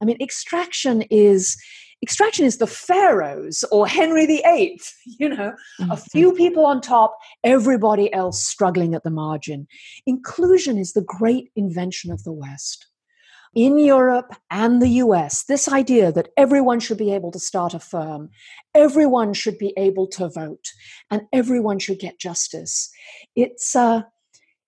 [0.00, 1.60] I mean, extraction is
[2.02, 4.78] extraction is the pharaohs or henry viii
[5.18, 5.52] you know?
[5.80, 6.10] A Mhm.
[6.12, 9.66] few people on top everybody else struggling at the margin.
[10.06, 12.86] Inclusion is the great invention of the west.
[13.54, 17.78] In europe and the us this idea that everyone should be able to start a
[17.78, 18.28] firm
[18.74, 20.66] everyone should be able to vote
[21.10, 22.90] and everyone should get justice
[23.34, 24.02] it's uh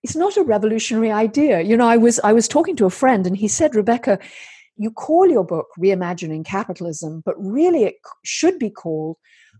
[0.01, 1.59] it's not a revolutionary idea.
[1.61, 4.17] You know i was i was talking to a friend and he said rebecca
[4.79, 9.17] you call your book Reimagining Capitalism, but really it should be called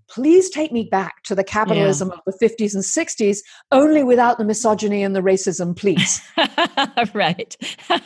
[0.09, 3.39] Please Take Me Back to the Capitalism of the 50s and 60s,
[3.71, 6.21] only without the misogyny and the racism, please.
[7.13, 7.55] right.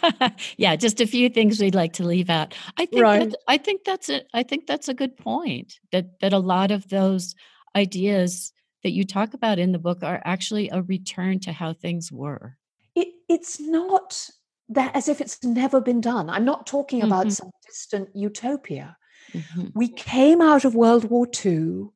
[0.58, 2.56] yeah, just a few things we'd like to leave out.
[2.78, 3.30] I think Right.
[3.30, 5.80] that, I think that's a I think that's a good point.
[5.92, 7.36] That that a lot of those
[7.76, 12.12] ideas that you talk about in the book are actually a return to how things
[12.12, 12.58] were.
[12.96, 14.30] It, it's not
[14.70, 16.30] that as if it's never been done.
[16.30, 17.32] I'm not talking about Mhm.
[17.32, 18.98] some distant utopia.
[19.34, 19.72] Mhm.
[19.76, 21.90] We came out of World War II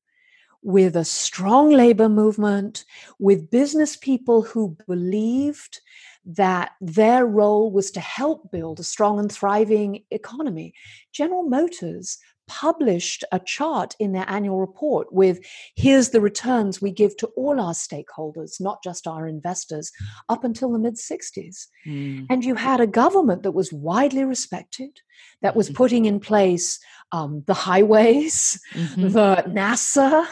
[0.64, 2.84] with a strong labor movement,
[3.20, 5.80] with business people who believed
[6.26, 10.74] that their role was to help build a strong and thriving economy.
[11.14, 12.18] General Motors
[12.48, 15.40] published a chart in their annual report with
[15.76, 19.92] here's the returns we give to all our stakeholders, not just our investors,
[20.30, 21.68] up until the mid 60s.
[21.86, 22.26] Mm.
[22.30, 25.02] And you had a government that was widely respected,
[25.42, 25.76] that was Mhm.
[25.76, 26.80] putting in place
[27.12, 29.14] um, the highways, Mhm.
[29.14, 30.26] the NASA,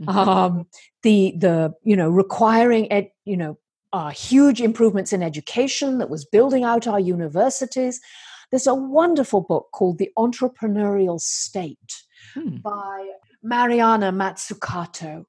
[0.00, 0.08] Mhm.
[0.14, 0.66] um,
[1.02, 3.58] the the you know requiring ed, you know
[3.92, 8.00] uh, huge improvements in education that was building out our universities.
[8.50, 12.02] There's a wonderful book called The Entrepreneurial State
[12.34, 12.56] Hmm.
[12.56, 13.08] by
[13.42, 15.24] Mariana Mazzucato,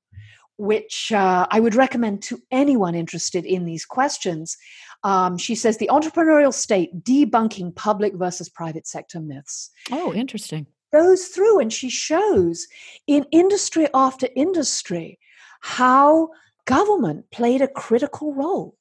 [0.58, 4.58] which uh, I would recommend to anyone interested in these questions.
[5.04, 9.70] Um, she says the entrepreneurial state debunking public versus private sector myths.
[9.92, 10.66] Oh, interesting.
[10.92, 12.66] goes through and she shows
[13.06, 15.20] in industry after industry
[15.62, 16.30] how
[16.66, 18.76] government played a critical role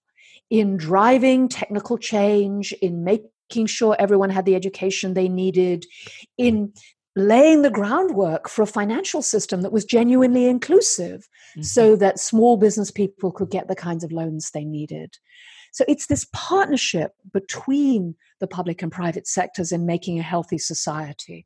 [0.48, 3.30] in driving technical change, in making
[3.66, 5.86] sure everyone had the education they needed,
[6.38, 6.72] in
[7.16, 11.62] laying the groundwork for a financial system that was genuinely inclusive mm-hmm.
[11.62, 15.16] so that small business people could get the kinds of loans they needed.
[15.76, 21.44] So it's this partnership between the public and private sectors in making a healthy society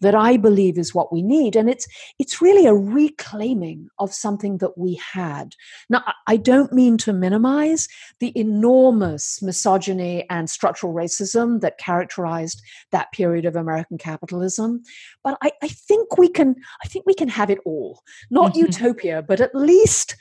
[0.00, 1.56] that I believe is what we need.
[1.56, 1.88] And it's
[2.20, 5.56] it's really a reclaiming of something that we had.
[5.90, 7.88] Now, I don't mean to minimize
[8.20, 14.84] the enormous misogyny and structural racism that characterized that period of American capitalism,
[15.24, 18.02] but I, I think we can I think we can have it all.
[18.30, 18.66] Not mm-hmm.
[18.66, 20.14] utopia, but at least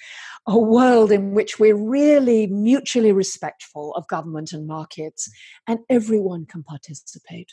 [0.47, 5.29] a world in which we're really mutually respectful of government and markets
[5.67, 7.49] and everyone can participate.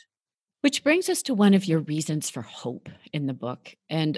[0.61, 3.75] Which brings us to one of your reasons for hope in the book.
[3.89, 4.17] And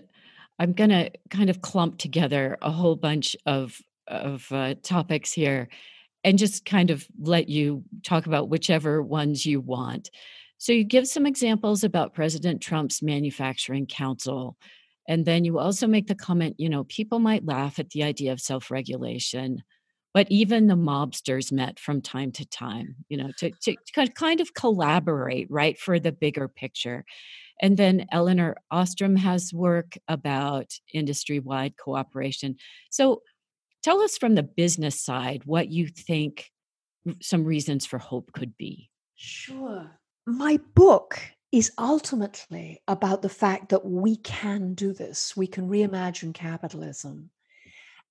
[0.57, 5.67] I'm going to kind of clump together a whole bunch of, of uh, topics here
[6.23, 10.09] and just kind of let you talk about whichever ones you want.
[10.57, 14.55] So, you give some examples about President Trump's manufacturing council.
[15.07, 18.31] And then you also make the comment you know, people might laugh at the idea
[18.31, 19.63] of self regulation
[20.13, 23.75] but even the mobsters met from time to time you know to, to
[24.15, 27.05] kind of collaborate right for the bigger picture.
[27.61, 32.55] And then elinor ostrom has work about industry-wide cooperation.
[32.89, 33.21] So
[33.83, 36.51] tell us from the business side what you think
[37.07, 38.89] mm, some reasons for hope could be.
[39.15, 39.91] Sure.
[40.25, 41.19] My book
[41.51, 47.29] is ultimately about the fact that we can do this we can reimagine capitalism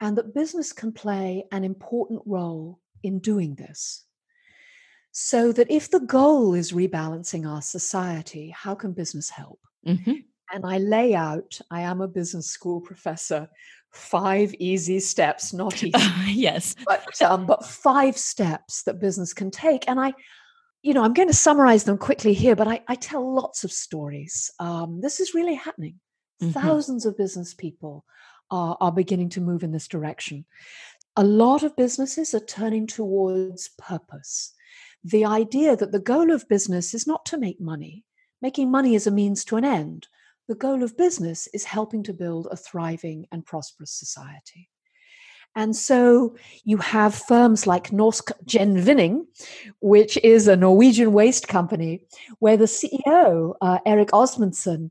[0.00, 4.04] and that business can play an important role in doing this.
[5.12, 9.60] So that if the goal is rebalancing our society, how can business help?
[9.86, 10.12] Mm-hmm.
[10.52, 13.48] And I lay out, I am a business school professor,
[13.90, 15.92] five easy steps, not easy.
[16.26, 16.76] yes.
[16.86, 19.88] But, um, but five steps that business can take.
[19.88, 20.14] And I,
[20.82, 23.72] you know, I'm going to summarize them quickly here, but I, I tell lots of
[23.72, 24.50] stories.
[24.58, 26.00] Um, this is really happening.
[26.42, 26.52] Mm-hmm.
[26.52, 28.04] Thousands of business people
[28.50, 30.46] are, are beginning to move in this direction.
[31.16, 34.54] A lot of businesses are turning towards purpose.
[35.04, 38.04] The idea that the goal of business is not to make money,
[38.40, 40.08] making money is a means to an end.
[40.48, 44.69] The goal of business is helping to build a thriving and prosperous society.
[45.56, 49.26] And so you have firms like Norsk Gjenvinning,
[49.80, 52.02] which is a Norwegian waste company,
[52.38, 54.90] where the CEO, uh, Erik Osmundsen,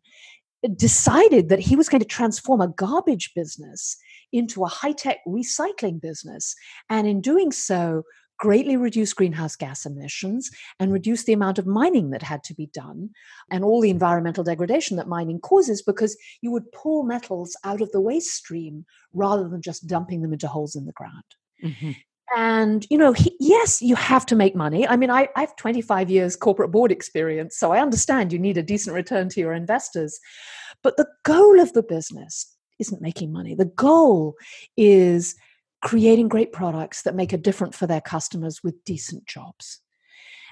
[0.75, 3.97] decided that he was going to transform a garbage business
[4.33, 6.55] into a high tech recycling business.
[6.89, 8.03] And in doing so,
[8.39, 10.49] greatly reduce greenhouse gas emissions
[10.79, 13.09] and reduce the amount of mining that had to be done
[13.51, 17.91] and all the environmental degradation that mining causes because you would pull metals out of
[17.91, 21.23] the waste stream rather than just dumping them into holes in the ground.
[21.63, 21.91] Mm-hmm.
[22.35, 24.87] And you know he, yes you have to make money.
[24.87, 28.57] I mean I, I have 25 years corporate board experience so i understand you need
[28.57, 30.19] a decent return to your investors.
[30.81, 33.55] But the goal of the business isn't making money.
[33.55, 34.35] The goal
[34.77, 35.35] is
[35.81, 39.81] creating great products that make a difference for their customers with decent jobs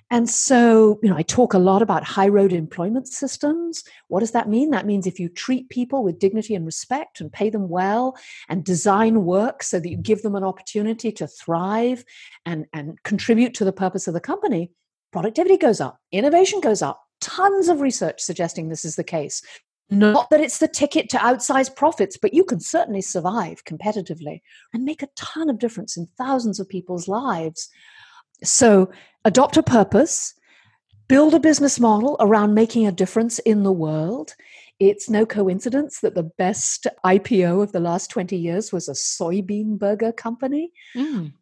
[0.10, 3.84] and so, you know, I talk a lot about high road employment systems.
[4.08, 4.72] What does that mean?
[4.72, 8.16] That means if you treat people with dignity and respect and pay them well
[8.48, 12.06] and design work so that you give them an opportunity to thrive
[12.46, 14.72] and, and contribute to the purpose of the company,
[15.12, 17.04] productivity goes up, innovation goes up.
[17.20, 19.42] Tons of research suggesting this is the case.
[19.90, 24.42] Not that it's the ticket to outsize profits, but you can certainly survive competitively
[24.74, 27.70] and make a ton of difference in thousands of people's lives
[28.44, 28.92] so,
[29.26, 30.34] adopt a purpose,
[31.08, 34.36] build a business model around making a difference in the world.
[34.80, 39.80] It's no coincidence that the best IPO of the last 20 years was a soybean
[39.80, 40.72] burger company.
[40.96, 41.34] Mm.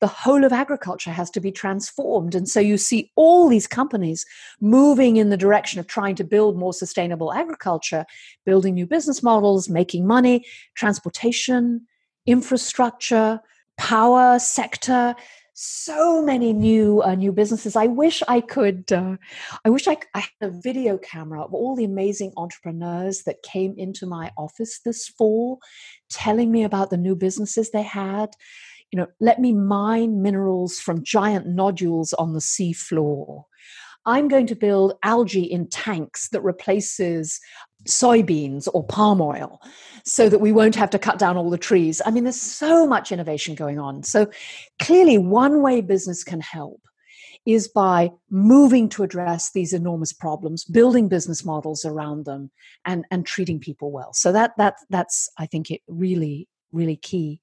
[0.00, 2.34] The whole of agriculture has to be transformed.
[2.34, 4.26] And so you see all these companies
[4.60, 8.04] moving in the direction of trying to build more sustainable agriculture,
[8.44, 11.86] building new business models, making money, transportation,
[12.26, 13.40] infrastructure,
[13.78, 15.14] power sector
[15.58, 17.76] so many new uh, new businesses.
[17.76, 18.92] I wish I could.
[18.92, 19.16] Uh,
[19.64, 23.74] I wish I, I, had a video camera of all the amazing entrepreneurs that came
[23.78, 25.60] into my office this fall,
[26.10, 28.34] telling me about the new businesses they had.
[28.92, 33.46] You know, let me mine minerals from giant nodules on the sea floor.
[34.06, 37.40] I'm going to build algae in tanks that replaces
[37.86, 39.60] soybeans or palm oil
[40.04, 42.00] so that we won't have to cut down all the trees.
[42.06, 44.04] I mean, there's so much innovation going on.
[44.04, 44.30] So
[44.80, 46.80] clearly, one way business can help
[47.46, 52.50] is by moving to address these enormous problems, building business models around them,
[52.84, 54.12] and, and treating people well.
[54.12, 57.40] So that that that's I think it really really key.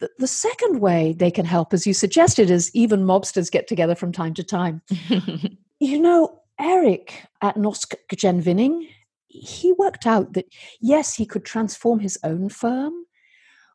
[0.00, 3.94] The, the second way they can help, as you suggested, is even mobsters get together
[3.94, 4.82] from time to time.
[5.80, 8.88] you know, Eric at Norsk Gjenvinning,
[9.28, 10.46] he worked out that
[10.80, 12.92] yes, he could transform his own firm,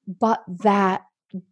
[0.08, 1.04] but that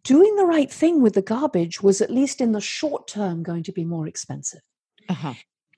[0.02, 3.62] doing the right thing with the garbage was at least in the short term going
[3.62, 4.60] to be more expensive.
[5.08, 5.34] Uh-huh.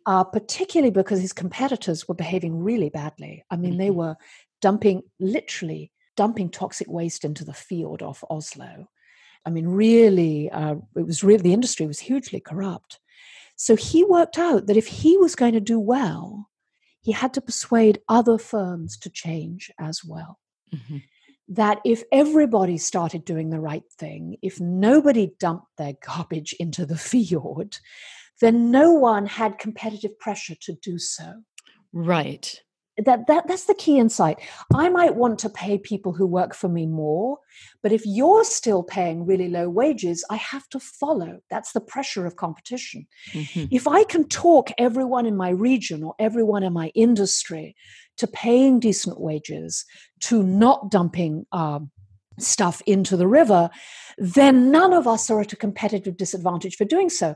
[0.06, 3.44] Uh, particularly because his competitors were behaving really badly.
[3.50, 3.78] I mean, mm-hmm.
[3.78, 4.16] they were
[4.60, 8.88] dumping, literally dumping toxic waste into the field off Oslo.
[9.44, 12.98] I mean, really, uh, it was really, the industry was hugely corrupt.
[13.56, 16.50] So he worked out that if he was going to do well,
[17.00, 20.38] he had to persuade other firms to change as well.
[20.74, 20.98] Mm-hmm
[21.48, 26.98] that if everybody started doing the right thing, if nobody dumped their garbage into the
[26.98, 27.78] fjord,
[28.40, 31.42] then no one had competitive pressure to do so.
[31.92, 32.60] Right
[33.04, 34.38] that, that that's the key insight.
[34.74, 37.38] I might want to pay people who work for me more
[37.82, 41.40] but if you're still paying really low wages i have to follow.
[41.50, 43.06] That's the pressure of competition.
[43.32, 43.66] Mm-hmm.
[43.70, 47.76] if i can talk everyone in my region or everyone in my industry
[48.16, 49.84] to paying decent wages
[50.20, 51.90] to not dumping um,
[52.38, 53.70] stuff into the river,
[54.18, 57.34] then none of us are at a competitive disadvantage for doing so.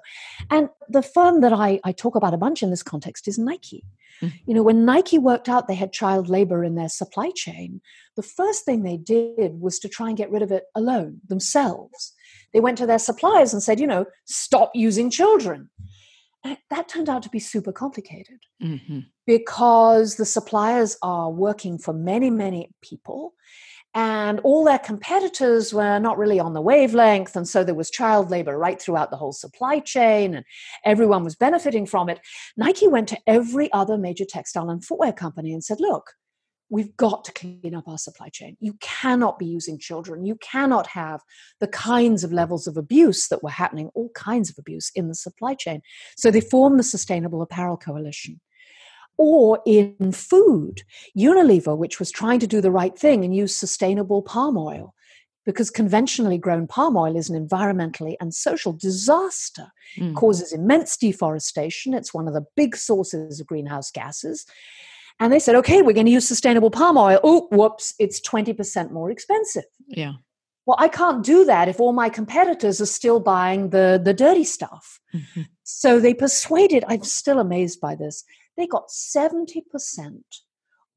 [0.51, 3.85] And the firm that I, I talk about a bunch in this context is Nike.
[4.23, 4.37] Mm-hmm.
[4.47, 7.81] You know, when Nike worked out they had child labor in their supply chain,
[8.17, 12.15] the first thing they did was to try and get rid of it alone, themselves.
[12.53, 15.71] They went to their suppliers and said, you know, stop using children.
[16.43, 19.01] And that turned out to be super complicated mm-hmm.
[19.27, 23.35] because the suppliers are working for many, many people
[23.95, 28.31] and all their competitors were not really on the wavelength and so there was child
[28.31, 30.45] labor right throughout the whole supply chain and
[30.85, 32.21] everyone was benefiting from it.
[32.57, 36.13] Nike went to every other major textile and footwear company and said look
[36.71, 38.57] we've got to clean up our supply chain.
[38.61, 40.25] You cannot be using children.
[40.25, 41.21] You cannot have
[41.59, 45.15] the kinds of levels of abuse that were happening all kinds of abuse in the
[45.15, 45.83] supply chain.
[46.17, 48.41] So they formed the sustainable apparel coalition
[49.23, 50.83] or in food.
[51.15, 54.95] Unilever, which was trying to do the right thing and use sustainable palm oil,
[55.45, 59.67] because conventionally grown palm oil is an environmentally and social disaster.
[59.99, 60.15] Mm.
[60.15, 61.95] causes immense deforestation.
[61.95, 64.47] It's one of the big sources of greenhouse gases.
[65.19, 67.21] And they said, okay, we're going to use sustainable palm oil.
[67.23, 69.65] Oh, whoops, it's 20% more expensive.
[69.89, 70.13] Yeah.
[70.65, 74.45] Well, I can't do that if all my competitors are still buying the, the dirty
[74.45, 75.01] stuff.
[75.13, 75.43] Mm-hmm.
[75.65, 78.25] So they persuaded, I'm still amazed by this,
[78.61, 80.21] they got 70%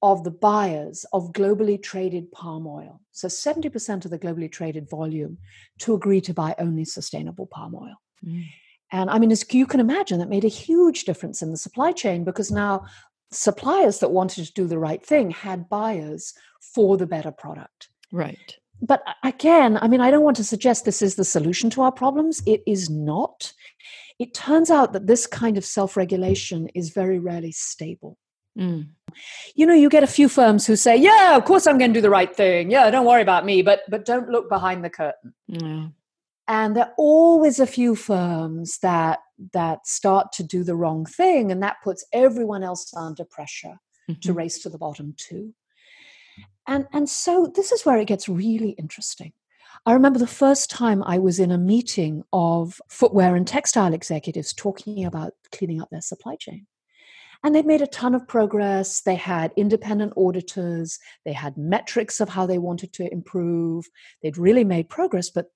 [0.01, 5.38] of the buyers of globally traded palm oil, so 70% of the globally traded volume,
[5.80, 7.95] to agree to buy only sustainable palm oil.
[8.26, 8.45] Mm.
[8.91, 11.93] And I mean, as you can imagine, that made a huge difference in the supply
[11.93, 12.86] chain because now
[13.32, 17.88] suppliers that wanted to do the right thing had buyers for the better product.
[18.11, 18.57] Right.
[18.82, 21.91] But again, I mean, I don't want to suggest this is the solution to our
[21.91, 22.43] problems.
[22.45, 23.53] It is not
[24.20, 28.18] it turns out that this kind of self regulation is very rarely stable.
[28.57, 28.89] Mm.
[29.55, 31.97] You know, you get a few firms who say, "Yeah, of course I'm going to
[31.97, 32.70] do the right thing.
[32.70, 35.34] Yeah, don't worry about me," but but don't look behind the curtain.
[35.51, 35.93] Mm.
[36.47, 39.20] And there are always a few firms that
[39.53, 44.20] that start to do the wrong thing, and that puts everyone else under pressure mm-hmm.
[44.22, 45.53] to race to the bottom too.
[46.68, 49.34] And and so this is where it gets really interesting
[49.86, 54.53] I remember the first time I was in a meeting of footwear and textile executives
[54.53, 56.67] talking about cleaning up their supply chain.
[57.43, 59.01] And they'd made a ton of progress.
[59.01, 60.99] They had independent auditors.
[61.26, 63.89] They had metrics of how they wanted to improve.
[64.21, 65.47] They'd really made progress, but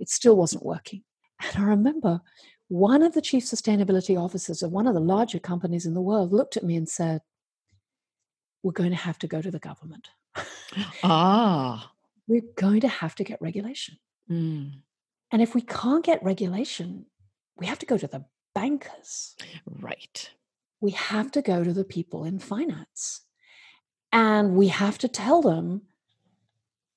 [0.00, 1.04] it still wasn't working.
[1.40, 2.20] And I remember
[2.68, 6.32] one of the chief sustainability officers of one of the larger companies in the world
[6.32, 7.20] looked at me and said,
[8.64, 10.08] We're going to have to go to the government.
[11.04, 11.92] Ah
[12.26, 13.98] we're going to have to get regulation.
[14.30, 14.80] Mm.
[15.30, 17.06] And if we can't get regulation,
[17.56, 18.24] we have to go to the
[18.54, 19.34] bankers.
[19.66, 20.30] Right.
[20.80, 23.22] We have to go to the people in finance.
[24.12, 25.82] And we have to tell them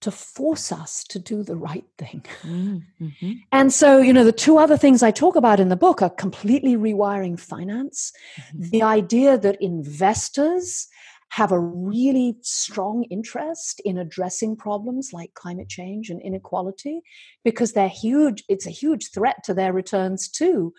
[0.01, 2.25] to force us to do the right thing.
[2.43, 3.31] Mm, mm-hmm.
[3.51, 6.09] And so, you know, the two other things I talk about in the book are
[6.09, 8.69] completely rewiring finance, mm-hmm.
[8.69, 10.87] the idea that investors
[11.29, 17.01] have a really strong interest in addressing problems like climate change and inequality
[17.43, 20.73] because they're huge it's a huge threat to their returns too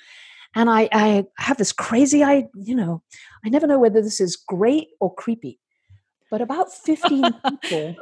[0.55, 3.03] and I, I have this crazy i you know
[3.45, 5.61] i never know whether this is great or creepy
[6.31, 7.97] but about 15 people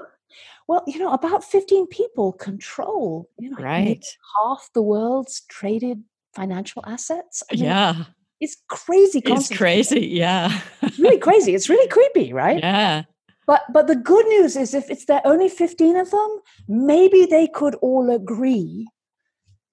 [0.67, 4.05] well you know about 15 people control you know right
[4.43, 6.03] half the world's traded
[6.39, 7.43] financial assets.
[7.51, 8.05] I mean, yeah.
[8.41, 9.21] It's crazy.
[9.25, 10.07] It's crazy.
[10.07, 10.61] Yeah.
[10.83, 11.55] it's really crazy.
[11.55, 12.59] It's really creepy, right?
[12.59, 13.05] Yeah.
[13.47, 17.49] But but the good news is if it's there only 15 of them, maybe they
[17.49, 18.87] could all agree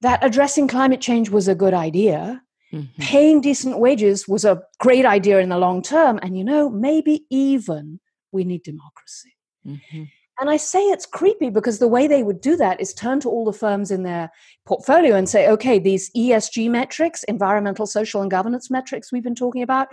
[0.02, 2.42] that addressing climate change was a good idea.
[2.74, 3.02] Mm-hmm.
[3.02, 6.20] Paying decent wages was a great idea in the long term.
[6.22, 8.00] And you know, maybe even
[8.32, 9.36] we need democracy.
[9.66, 10.04] Mm-hmm.
[10.40, 13.30] And I say it's creepy because the way they would do that is turn to
[13.30, 14.30] all the firms in their
[14.66, 19.62] portfolio and say, okay, these ESG metrics, environmental, social, and governance metrics we've been talking
[19.62, 19.88] about,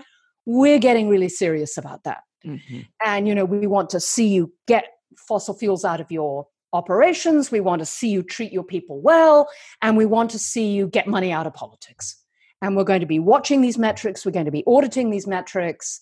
[0.44, 2.22] we're getting really serious about that.
[2.44, 2.80] Mm-hmm.
[3.04, 4.86] And, you know, we want to see you get
[5.16, 7.50] fossil fuels out of your operations.
[7.50, 9.48] We want to see you treat your people well.
[9.80, 12.16] And we want to see you get money out of politics.
[12.60, 14.24] And we're going to be watching these metrics.
[14.24, 16.00] We're going to be auditing these metrics.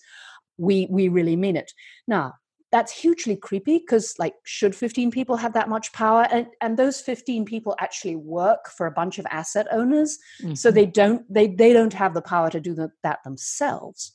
[0.59, 1.73] We, we really mean it.
[2.07, 2.35] Now,
[2.73, 6.27] that's hugely creepy because like should 15 people have that much power?
[6.31, 10.55] And, and those 15 people actually work for a bunch of asset owners mm-hmm.
[10.55, 14.13] so they don't they they don't have the power to do the, that themselves.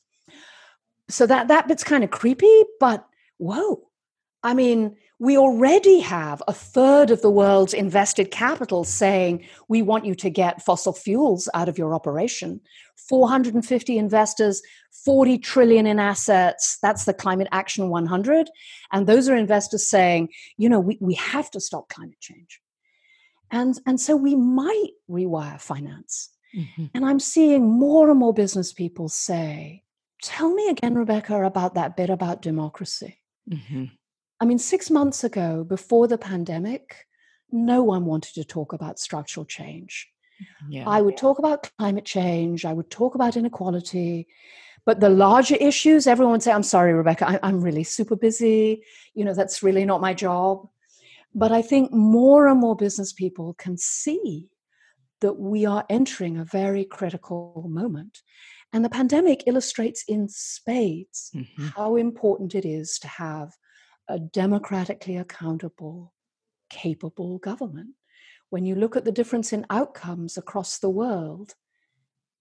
[1.10, 3.06] So that that bit's kind of creepy but
[3.38, 3.89] whoa.
[4.41, 10.05] I mean we already have a third of the world's invested capital saying we want
[10.05, 12.59] you to get fossil fuels out of your operation.
[13.09, 14.61] 450 investors
[15.03, 18.49] 40 trillion in assets that's the climate action 100
[18.91, 22.61] and those are investors saying you know we, we have to stop climate change.
[23.51, 26.30] And and so we might rewire finance.
[26.55, 26.86] Mm-hmm.
[26.93, 29.84] and i'm seeing more and more business people say
[30.22, 33.20] tell me again rebecca about that bit about democracy.
[33.49, 33.86] Mm-hmm.
[34.45, 37.07] I mean, six months ago, before the pandemic,
[37.51, 40.07] no one wanted to talk about structural change.
[40.69, 40.87] Yeah.
[40.87, 44.27] I would talk about climate change, I would talk about inequality.
[44.85, 48.83] But the larger issues, everyone would say, I'm sorry, Rebecca, I, I'm really super busy.
[49.15, 50.69] You know, that's really not my job.
[51.33, 54.47] But I think more and more business people can see
[55.21, 58.21] that we are entering a very critical moment.
[58.71, 61.69] And the pandemic illustrates in spades mm-hmm.
[61.75, 63.55] how important it is to have
[64.08, 66.14] a democratically accountable,
[66.70, 67.95] capable government.
[68.49, 71.56] When you look at the difference in outcomes across the world,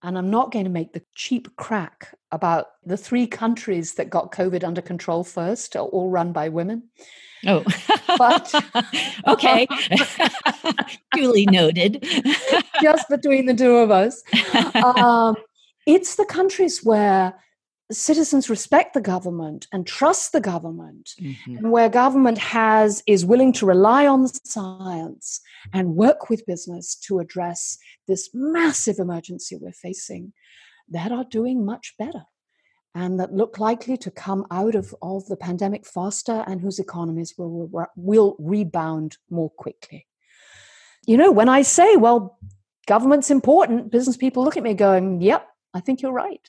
[0.02, 4.32] and I'm not going to make the cheap crack about the three countries that got
[4.32, 6.90] COVID under control first, are all run by women.
[7.46, 7.64] Oh,
[8.18, 8.52] but
[9.26, 9.66] okay,
[11.14, 12.06] duly noted.
[12.82, 14.22] just between the two of us,
[14.74, 15.36] um,
[15.86, 17.34] it's the countries where
[17.94, 21.12] citizens respect the government and trust the government.
[21.20, 21.56] Mm-hmm.
[21.58, 25.40] and where government has is willing to rely on science
[25.72, 27.78] and work with business to address
[28.08, 30.32] this massive emergency we're facing
[30.88, 32.24] that are doing much better
[32.94, 37.34] and that look likely to come out of, of the pandemic faster and whose economies
[37.36, 40.06] will, will rebound more quickly.
[41.06, 42.38] You know when i say well
[42.86, 46.48] government's important business people look at me going yep i think you're right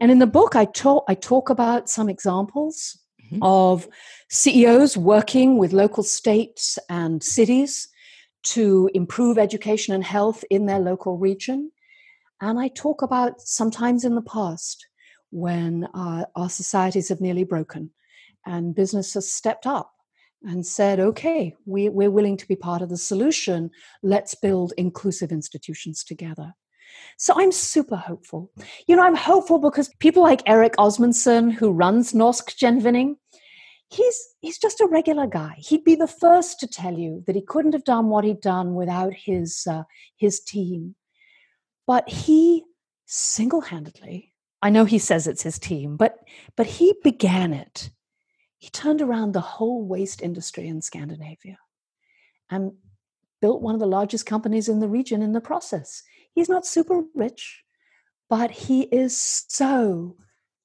[0.00, 3.42] and in the book, I talk, I talk about some examples mm-hmm.
[3.42, 3.88] of
[4.30, 7.88] CEOs working with local states and cities
[8.44, 11.70] to improve education and health in their local region.
[12.40, 14.86] And I talk about sometimes in the past
[15.30, 17.90] when uh, our societies have nearly broken
[18.46, 19.92] and business has stepped up
[20.42, 23.70] and said, okay, we, we're willing to be part of the solution.
[24.02, 26.54] Let's build inclusive institutions together.
[27.16, 28.50] So I'm super hopeful.
[28.86, 33.16] You know, I'm hopeful because people like Eric Osmundsen, who runs Norsk Gjenvinning,
[33.90, 35.56] he's he's just a regular guy.
[35.58, 38.74] He'd be the first to tell you that he couldn't have done what he'd done
[38.74, 39.84] without his uh,
[40.16, 40.94] his team.
[41.86, 42.64] But he
[43.06, 44.32] single-handedly,
[44.62, 46.18] I know he says it's his team, but
[46.56, 47.90] but he began it.
[48.58, 51.58] He turned around the whole waste industry in Scandinavia
[52.50, 52.72] and
[53.42, 56.02] built one of the largest companies in the region in the process.
[56.34, 57.62] He's not super rich,
[58.28, 59.16] but he is
[59.48, 60.16] so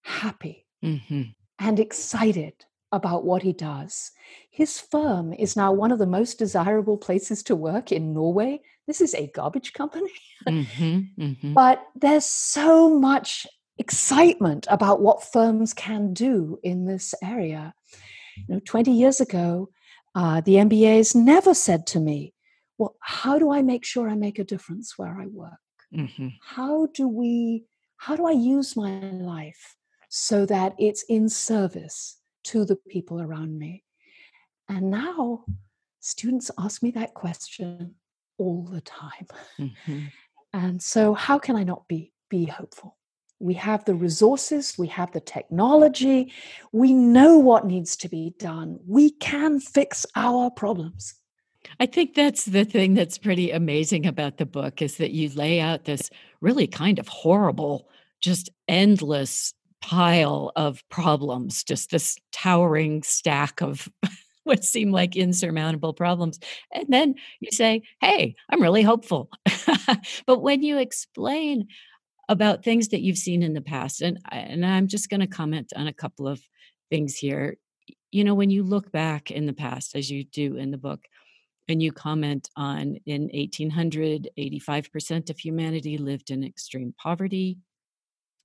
[0.02, 1.24] happy mm-hmm.
[1.60, 2.54] and excited
[2.92, 4.12] about what he does.
[4.50, 8.62] His firm is now one of the most desirable places to work in Norway.
[8.88, 10.12] This is a garbage company.
[10.48, 11.54] Mm-hmm, mm-hmm.
[11.54, 13.46] But there's so much
[13.78, 17.74] excitement about what firms can do in this area.
[18.36, 19.70] You know, 20 years ago,
[20.16, 22.34] uh, the MBAs never said to me,
[22.80, 25.60] well, how do I make sure I make a difference where I work?
[25.94, 26.30] Mm-hmm.
[26.42, 27.66] How do we,
[27.98, 29.76] how do I use my life
[30.08, 33.84] so that it's in service to the people around me?
[34.70, 35.44] And now
[36.00, 37.96] students ask me that question
[38.38, 39.28] all the time.
[39.60, 40.00] Mm-hmm.
[40.52, 42.98] And so, how can I not be, be hopeful?
[43.40, 46.34] We have the resources, we have the technology,
[46.72, 48.80] we know what needs to be done.
[48.88, 51.19] We can fix our problems.
[51.80, 55.60] I think that's the thing that's pretty amazing about the book is that you lay
[55.60, 56.10] out this
[56.42, 57.90] really kind of horrible,
[58.22, 63.88] just endless pile of problems, just this towering stack of
[64.44, 66.40] what seem like insurmountable problems.
[66.74, 69.30] And then you say, Hey, I'm really hopeful.
[70.26, 71.68] but when you explain
[72.28, 75.74] about things that you've seen in the past, and, and I'm just going to comment
[75.76, 76.42] on a couple of
[76.90, 77.58] things here.
[78.12, 81.02] You know, when you look back in the past, as you do in the book,
[81.70, 87.60] and you comment on in 1800, 85% of humanity lived in extreme poverty.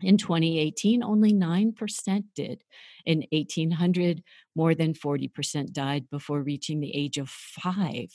[0.03, 2.63] In 2018, only 9% did.
[3.07, 4.23] In 1800,
[4.55, 8.11] more than 40% died before reaching the age of five.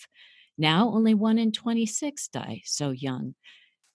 [0.58, 3.34] Now, only one in 26 die so young.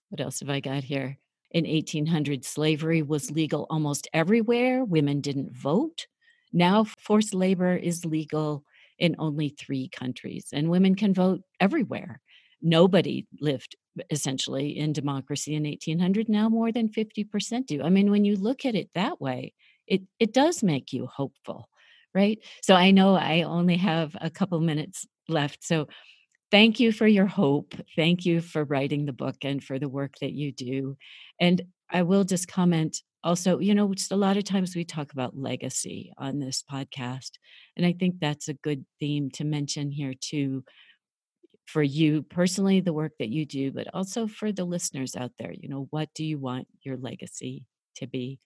[0.09, 1.19] What else have I got here?
[1.53, 4.85] In 1800, slavery was legal almost everywhere.
[4.85, 6.09] Women didn't vote.
[6.53, 8.65] Now, forced labor is legal
[8.99, 12.21] in only three countries, and women can vote everywhere.
[12.63, 13.77] Nobody lived
[14.11, 16.29] essentially in democracy in 1800.
[16.29, 17.83] Now more than 50% do.
[17.83, 19.53] I mean, when you look at it that way,
[19.87, 21.69] it, it does make you hopeful,
[22.15, 22.39] right?
[22.63, 25.65] So I know I only have a couple minutes left.
[25.65, 25.89] So
[26.51, 27.75] thank you for your hope.
[27.97, 30.97] Thank you for writing the book and for the work that you do.
[31.41, 35.37] And I will just comment also, you know, a lot of times we talk about
[35.37, 37.33] legacy on this podcast.
[37.77, 40.65] And I think that's a good theme to mention here too
[41.67, 45.53] for you personally, the work that you do, but also for the listeners out there.
[45.53, 47.65] You know, what do you want your legacy
[47.97, 48.39] to be?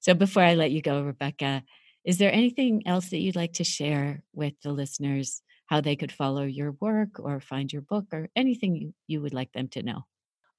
[0.00, 1.62] So before I let you go, Rebecca,
[2.04, 6.12] is there anything else that you'd like to share with the listeners, how they could
[6.12, 9.82] follow your work or find your book or anything you, you would like them to
[9.82, 10.02] know?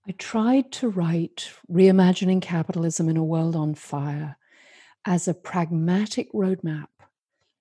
[0.09, 4.39] I tried to write Reimagining Capitalism in a World on Fire
[5.05, 6.87] as a pragmatic roadmap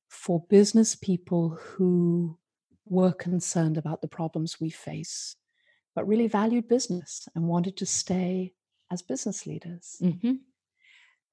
[0.09, 2.39] for business people who
[2.87, 5.37] were concerned about the problems we face,
[5.95, 8.55] but really valued business and wanted to stay
[8.91, 9.99] as business leaders.
[10.01, 10.37] Mm-hmm.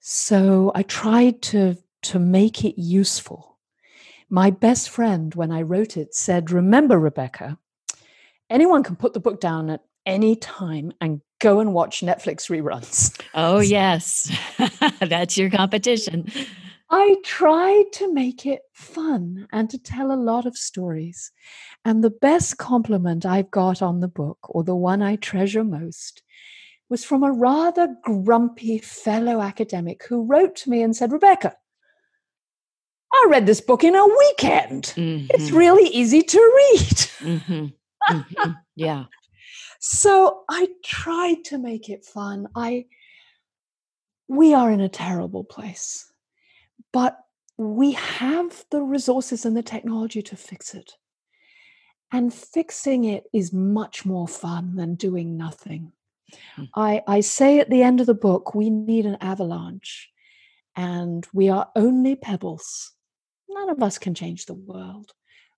[0.02, 3.58] So I tried to, to make it useful.
[4.30, 7.58] My best friend, when I wrote it, said, Remember, Rebecca,
[8.50, 13.20] anyone can put the book down at any time and go and watch Netflix reruns.
[13.34, 14.32] Oh, yes.
[15.00, 16.28] That's your competition.
[16.90, 21.32] I tried to make it fun and to tell a lot of stories.
[21.84, 26.22] And the best compliment I've got on the book, or the one I treasure most,
[26.90, 31.56] was from a rather grumpy fellow academic who wrote to me and said, Rebecca,
[33.12, 34.94] I read this book in a weekend.
[34.96, 35.28] Mm-hmm.
[35.30, 36.98] It's really easy to read.
[37.20, 37.66] Mm-hmm.
[38.08, 38.52] Mm-hmm.
[38.76, 39.06] Yeah.
[39.88, 42.48] So I tried to make it fun.
[42.56, 42.88] I
[44.28, 46.12] we are in a terrible place,
[46.92, 47.20] but
[47.60, 50.94] we have the resources and the technology to fix it.
[52.12, 55.92] And fixing it is much more fun than doing nothing.
[56.58, 56.70] Mm.
[56.76, 60.10] I, I say at the end of the book, we need an avalanche,
[60.76, 62.92] and we are only pebbles.
[63.48, 65.14] None of us can change the world,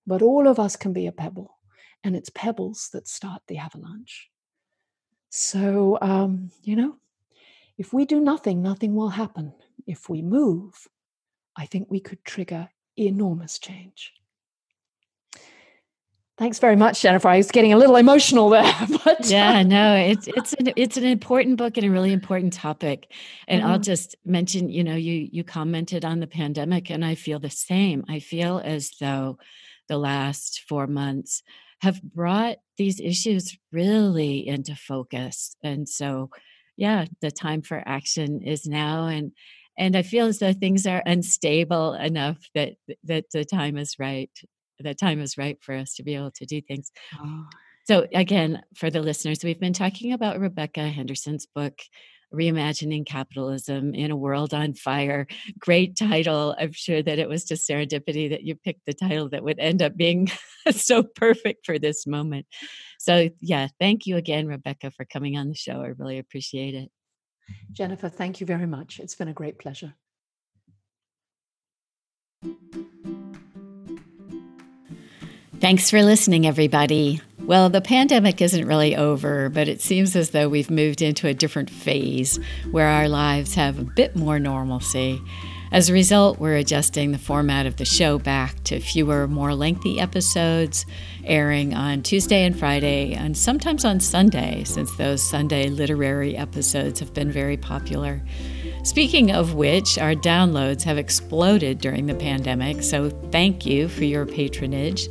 [0.05, 1.56] but all of us can be a pebble
[2.03, 4.29] and it's pebbles that start the avalanche.
[5.29, 6.95] So, um, you know,
[7.77, 9.53] if we do nothing, nothing will happen.
[9.85, 10.87] If we move,
[11.55, 14.13] I think we could trigger enormous change.
[16.37, 17.29] Thanks very much, Jennifer.
[17.29, 18.73] I was getting a little emotional there,
[19.03, 23.11] but yeah, no, it's it's an it's an important book and a really important topic.
[23.47, 23.71] And mm-hmm.
[23.71, 27.49] I'll just mention, you know, you you commented on the pandemic, and I feel the
[27.49, 28.05] same.
[28.07, 29.39] I feel as though
[29.87, 31.41] the last four months
[31.81, 35.55] have brought these issues really into focus.
[35.63, 36.29] And so,
[36.75, 39.07] yeah, the time for action is now.
[39.07, 39.31] And
[39.77, 42.73] and I feel as though things are unstable enough that
[43.03, 44.31] that the time is right.
[44.79, 46.91] The time is right for us to be able to do things.
[47.19, 47.45] Oh.
[47.85, 51.79] So again, for the listeners, we've been talking about Rebecca Henderson's book,
[52.33, 55.27] Reimagining Capitalism in a World on Fire.
[55.59, 56.55] Great title.
[56.59, 59.81] I'm sure that it was just serendipity that you picked the title that would end
[59.81, 60.29] up being
[60.71, 62.45] so perfect for this moment.
[62.99, 65.81] So, yeah, thank you again, Rebecca, for coming on the show.
[65.81, 66.91] I really appreciate it.
[67.71, 68.99] Jennifer, thank you very much.
[68.99, 69.93] It's been a great pleasure.
[75.59, 77.19] Thanks for listening, everybody.
[77.39, 81.33] Well, the pandemic isn't really over, but it seems as though we've moved into a
[81.33, 82.39] different phase
[82.69, 85.19] where our lives have a bit more normalcy.
[85.71, 89.99] As a result, we're adjusting the format of the show back to fewer, more lengthy
[89.99, 90.85] episodes,
[91.23, 97.15] airing on Tuesday and Friday, and sometimes on Sunday, since those Sunday literary episodes have
[97.15, 98.21] been very popular.
[98.83, 104.27] Speaking of which, our downloads have exploded during the pandemic, so thank you for your
[104.27, 105.09] patronage.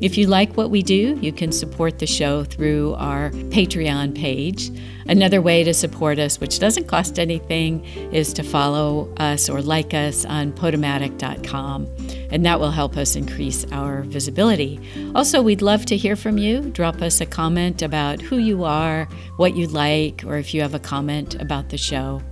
[0.00, 4.70] If you like what we do, you can support the show through our Patreon page.
[5.08, 9.94] Another way to support us, which doesn't cost anything, is to follow us or like
[9.94, 11.88] us on Podomatic.com,
[12.30, 14.78] and that will help us increase our visibility.
[15.16, 16.60] Also, we'd love to hear from you.
[16.70, 20.74] Drop us a comment about who you are, what you like, or if you have
[20.74, 22.22] a comment about the show.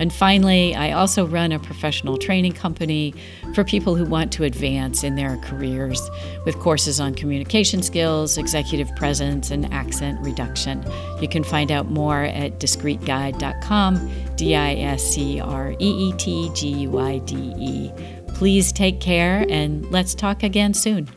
[0.00, 3.14] And finally, I also run a professional training company
[3.54, 6.10] for people who want to advance in their careers
[6.46, 10.82] with courses on communication skills, executive presence, and accent reduction.
[11.20, 16.50] You can find out more at discreetguide.com, D I S C R E E T
[16.54, 17.92] G U I D E.
[18.28, 21.10] Please take care and let's talk again soon.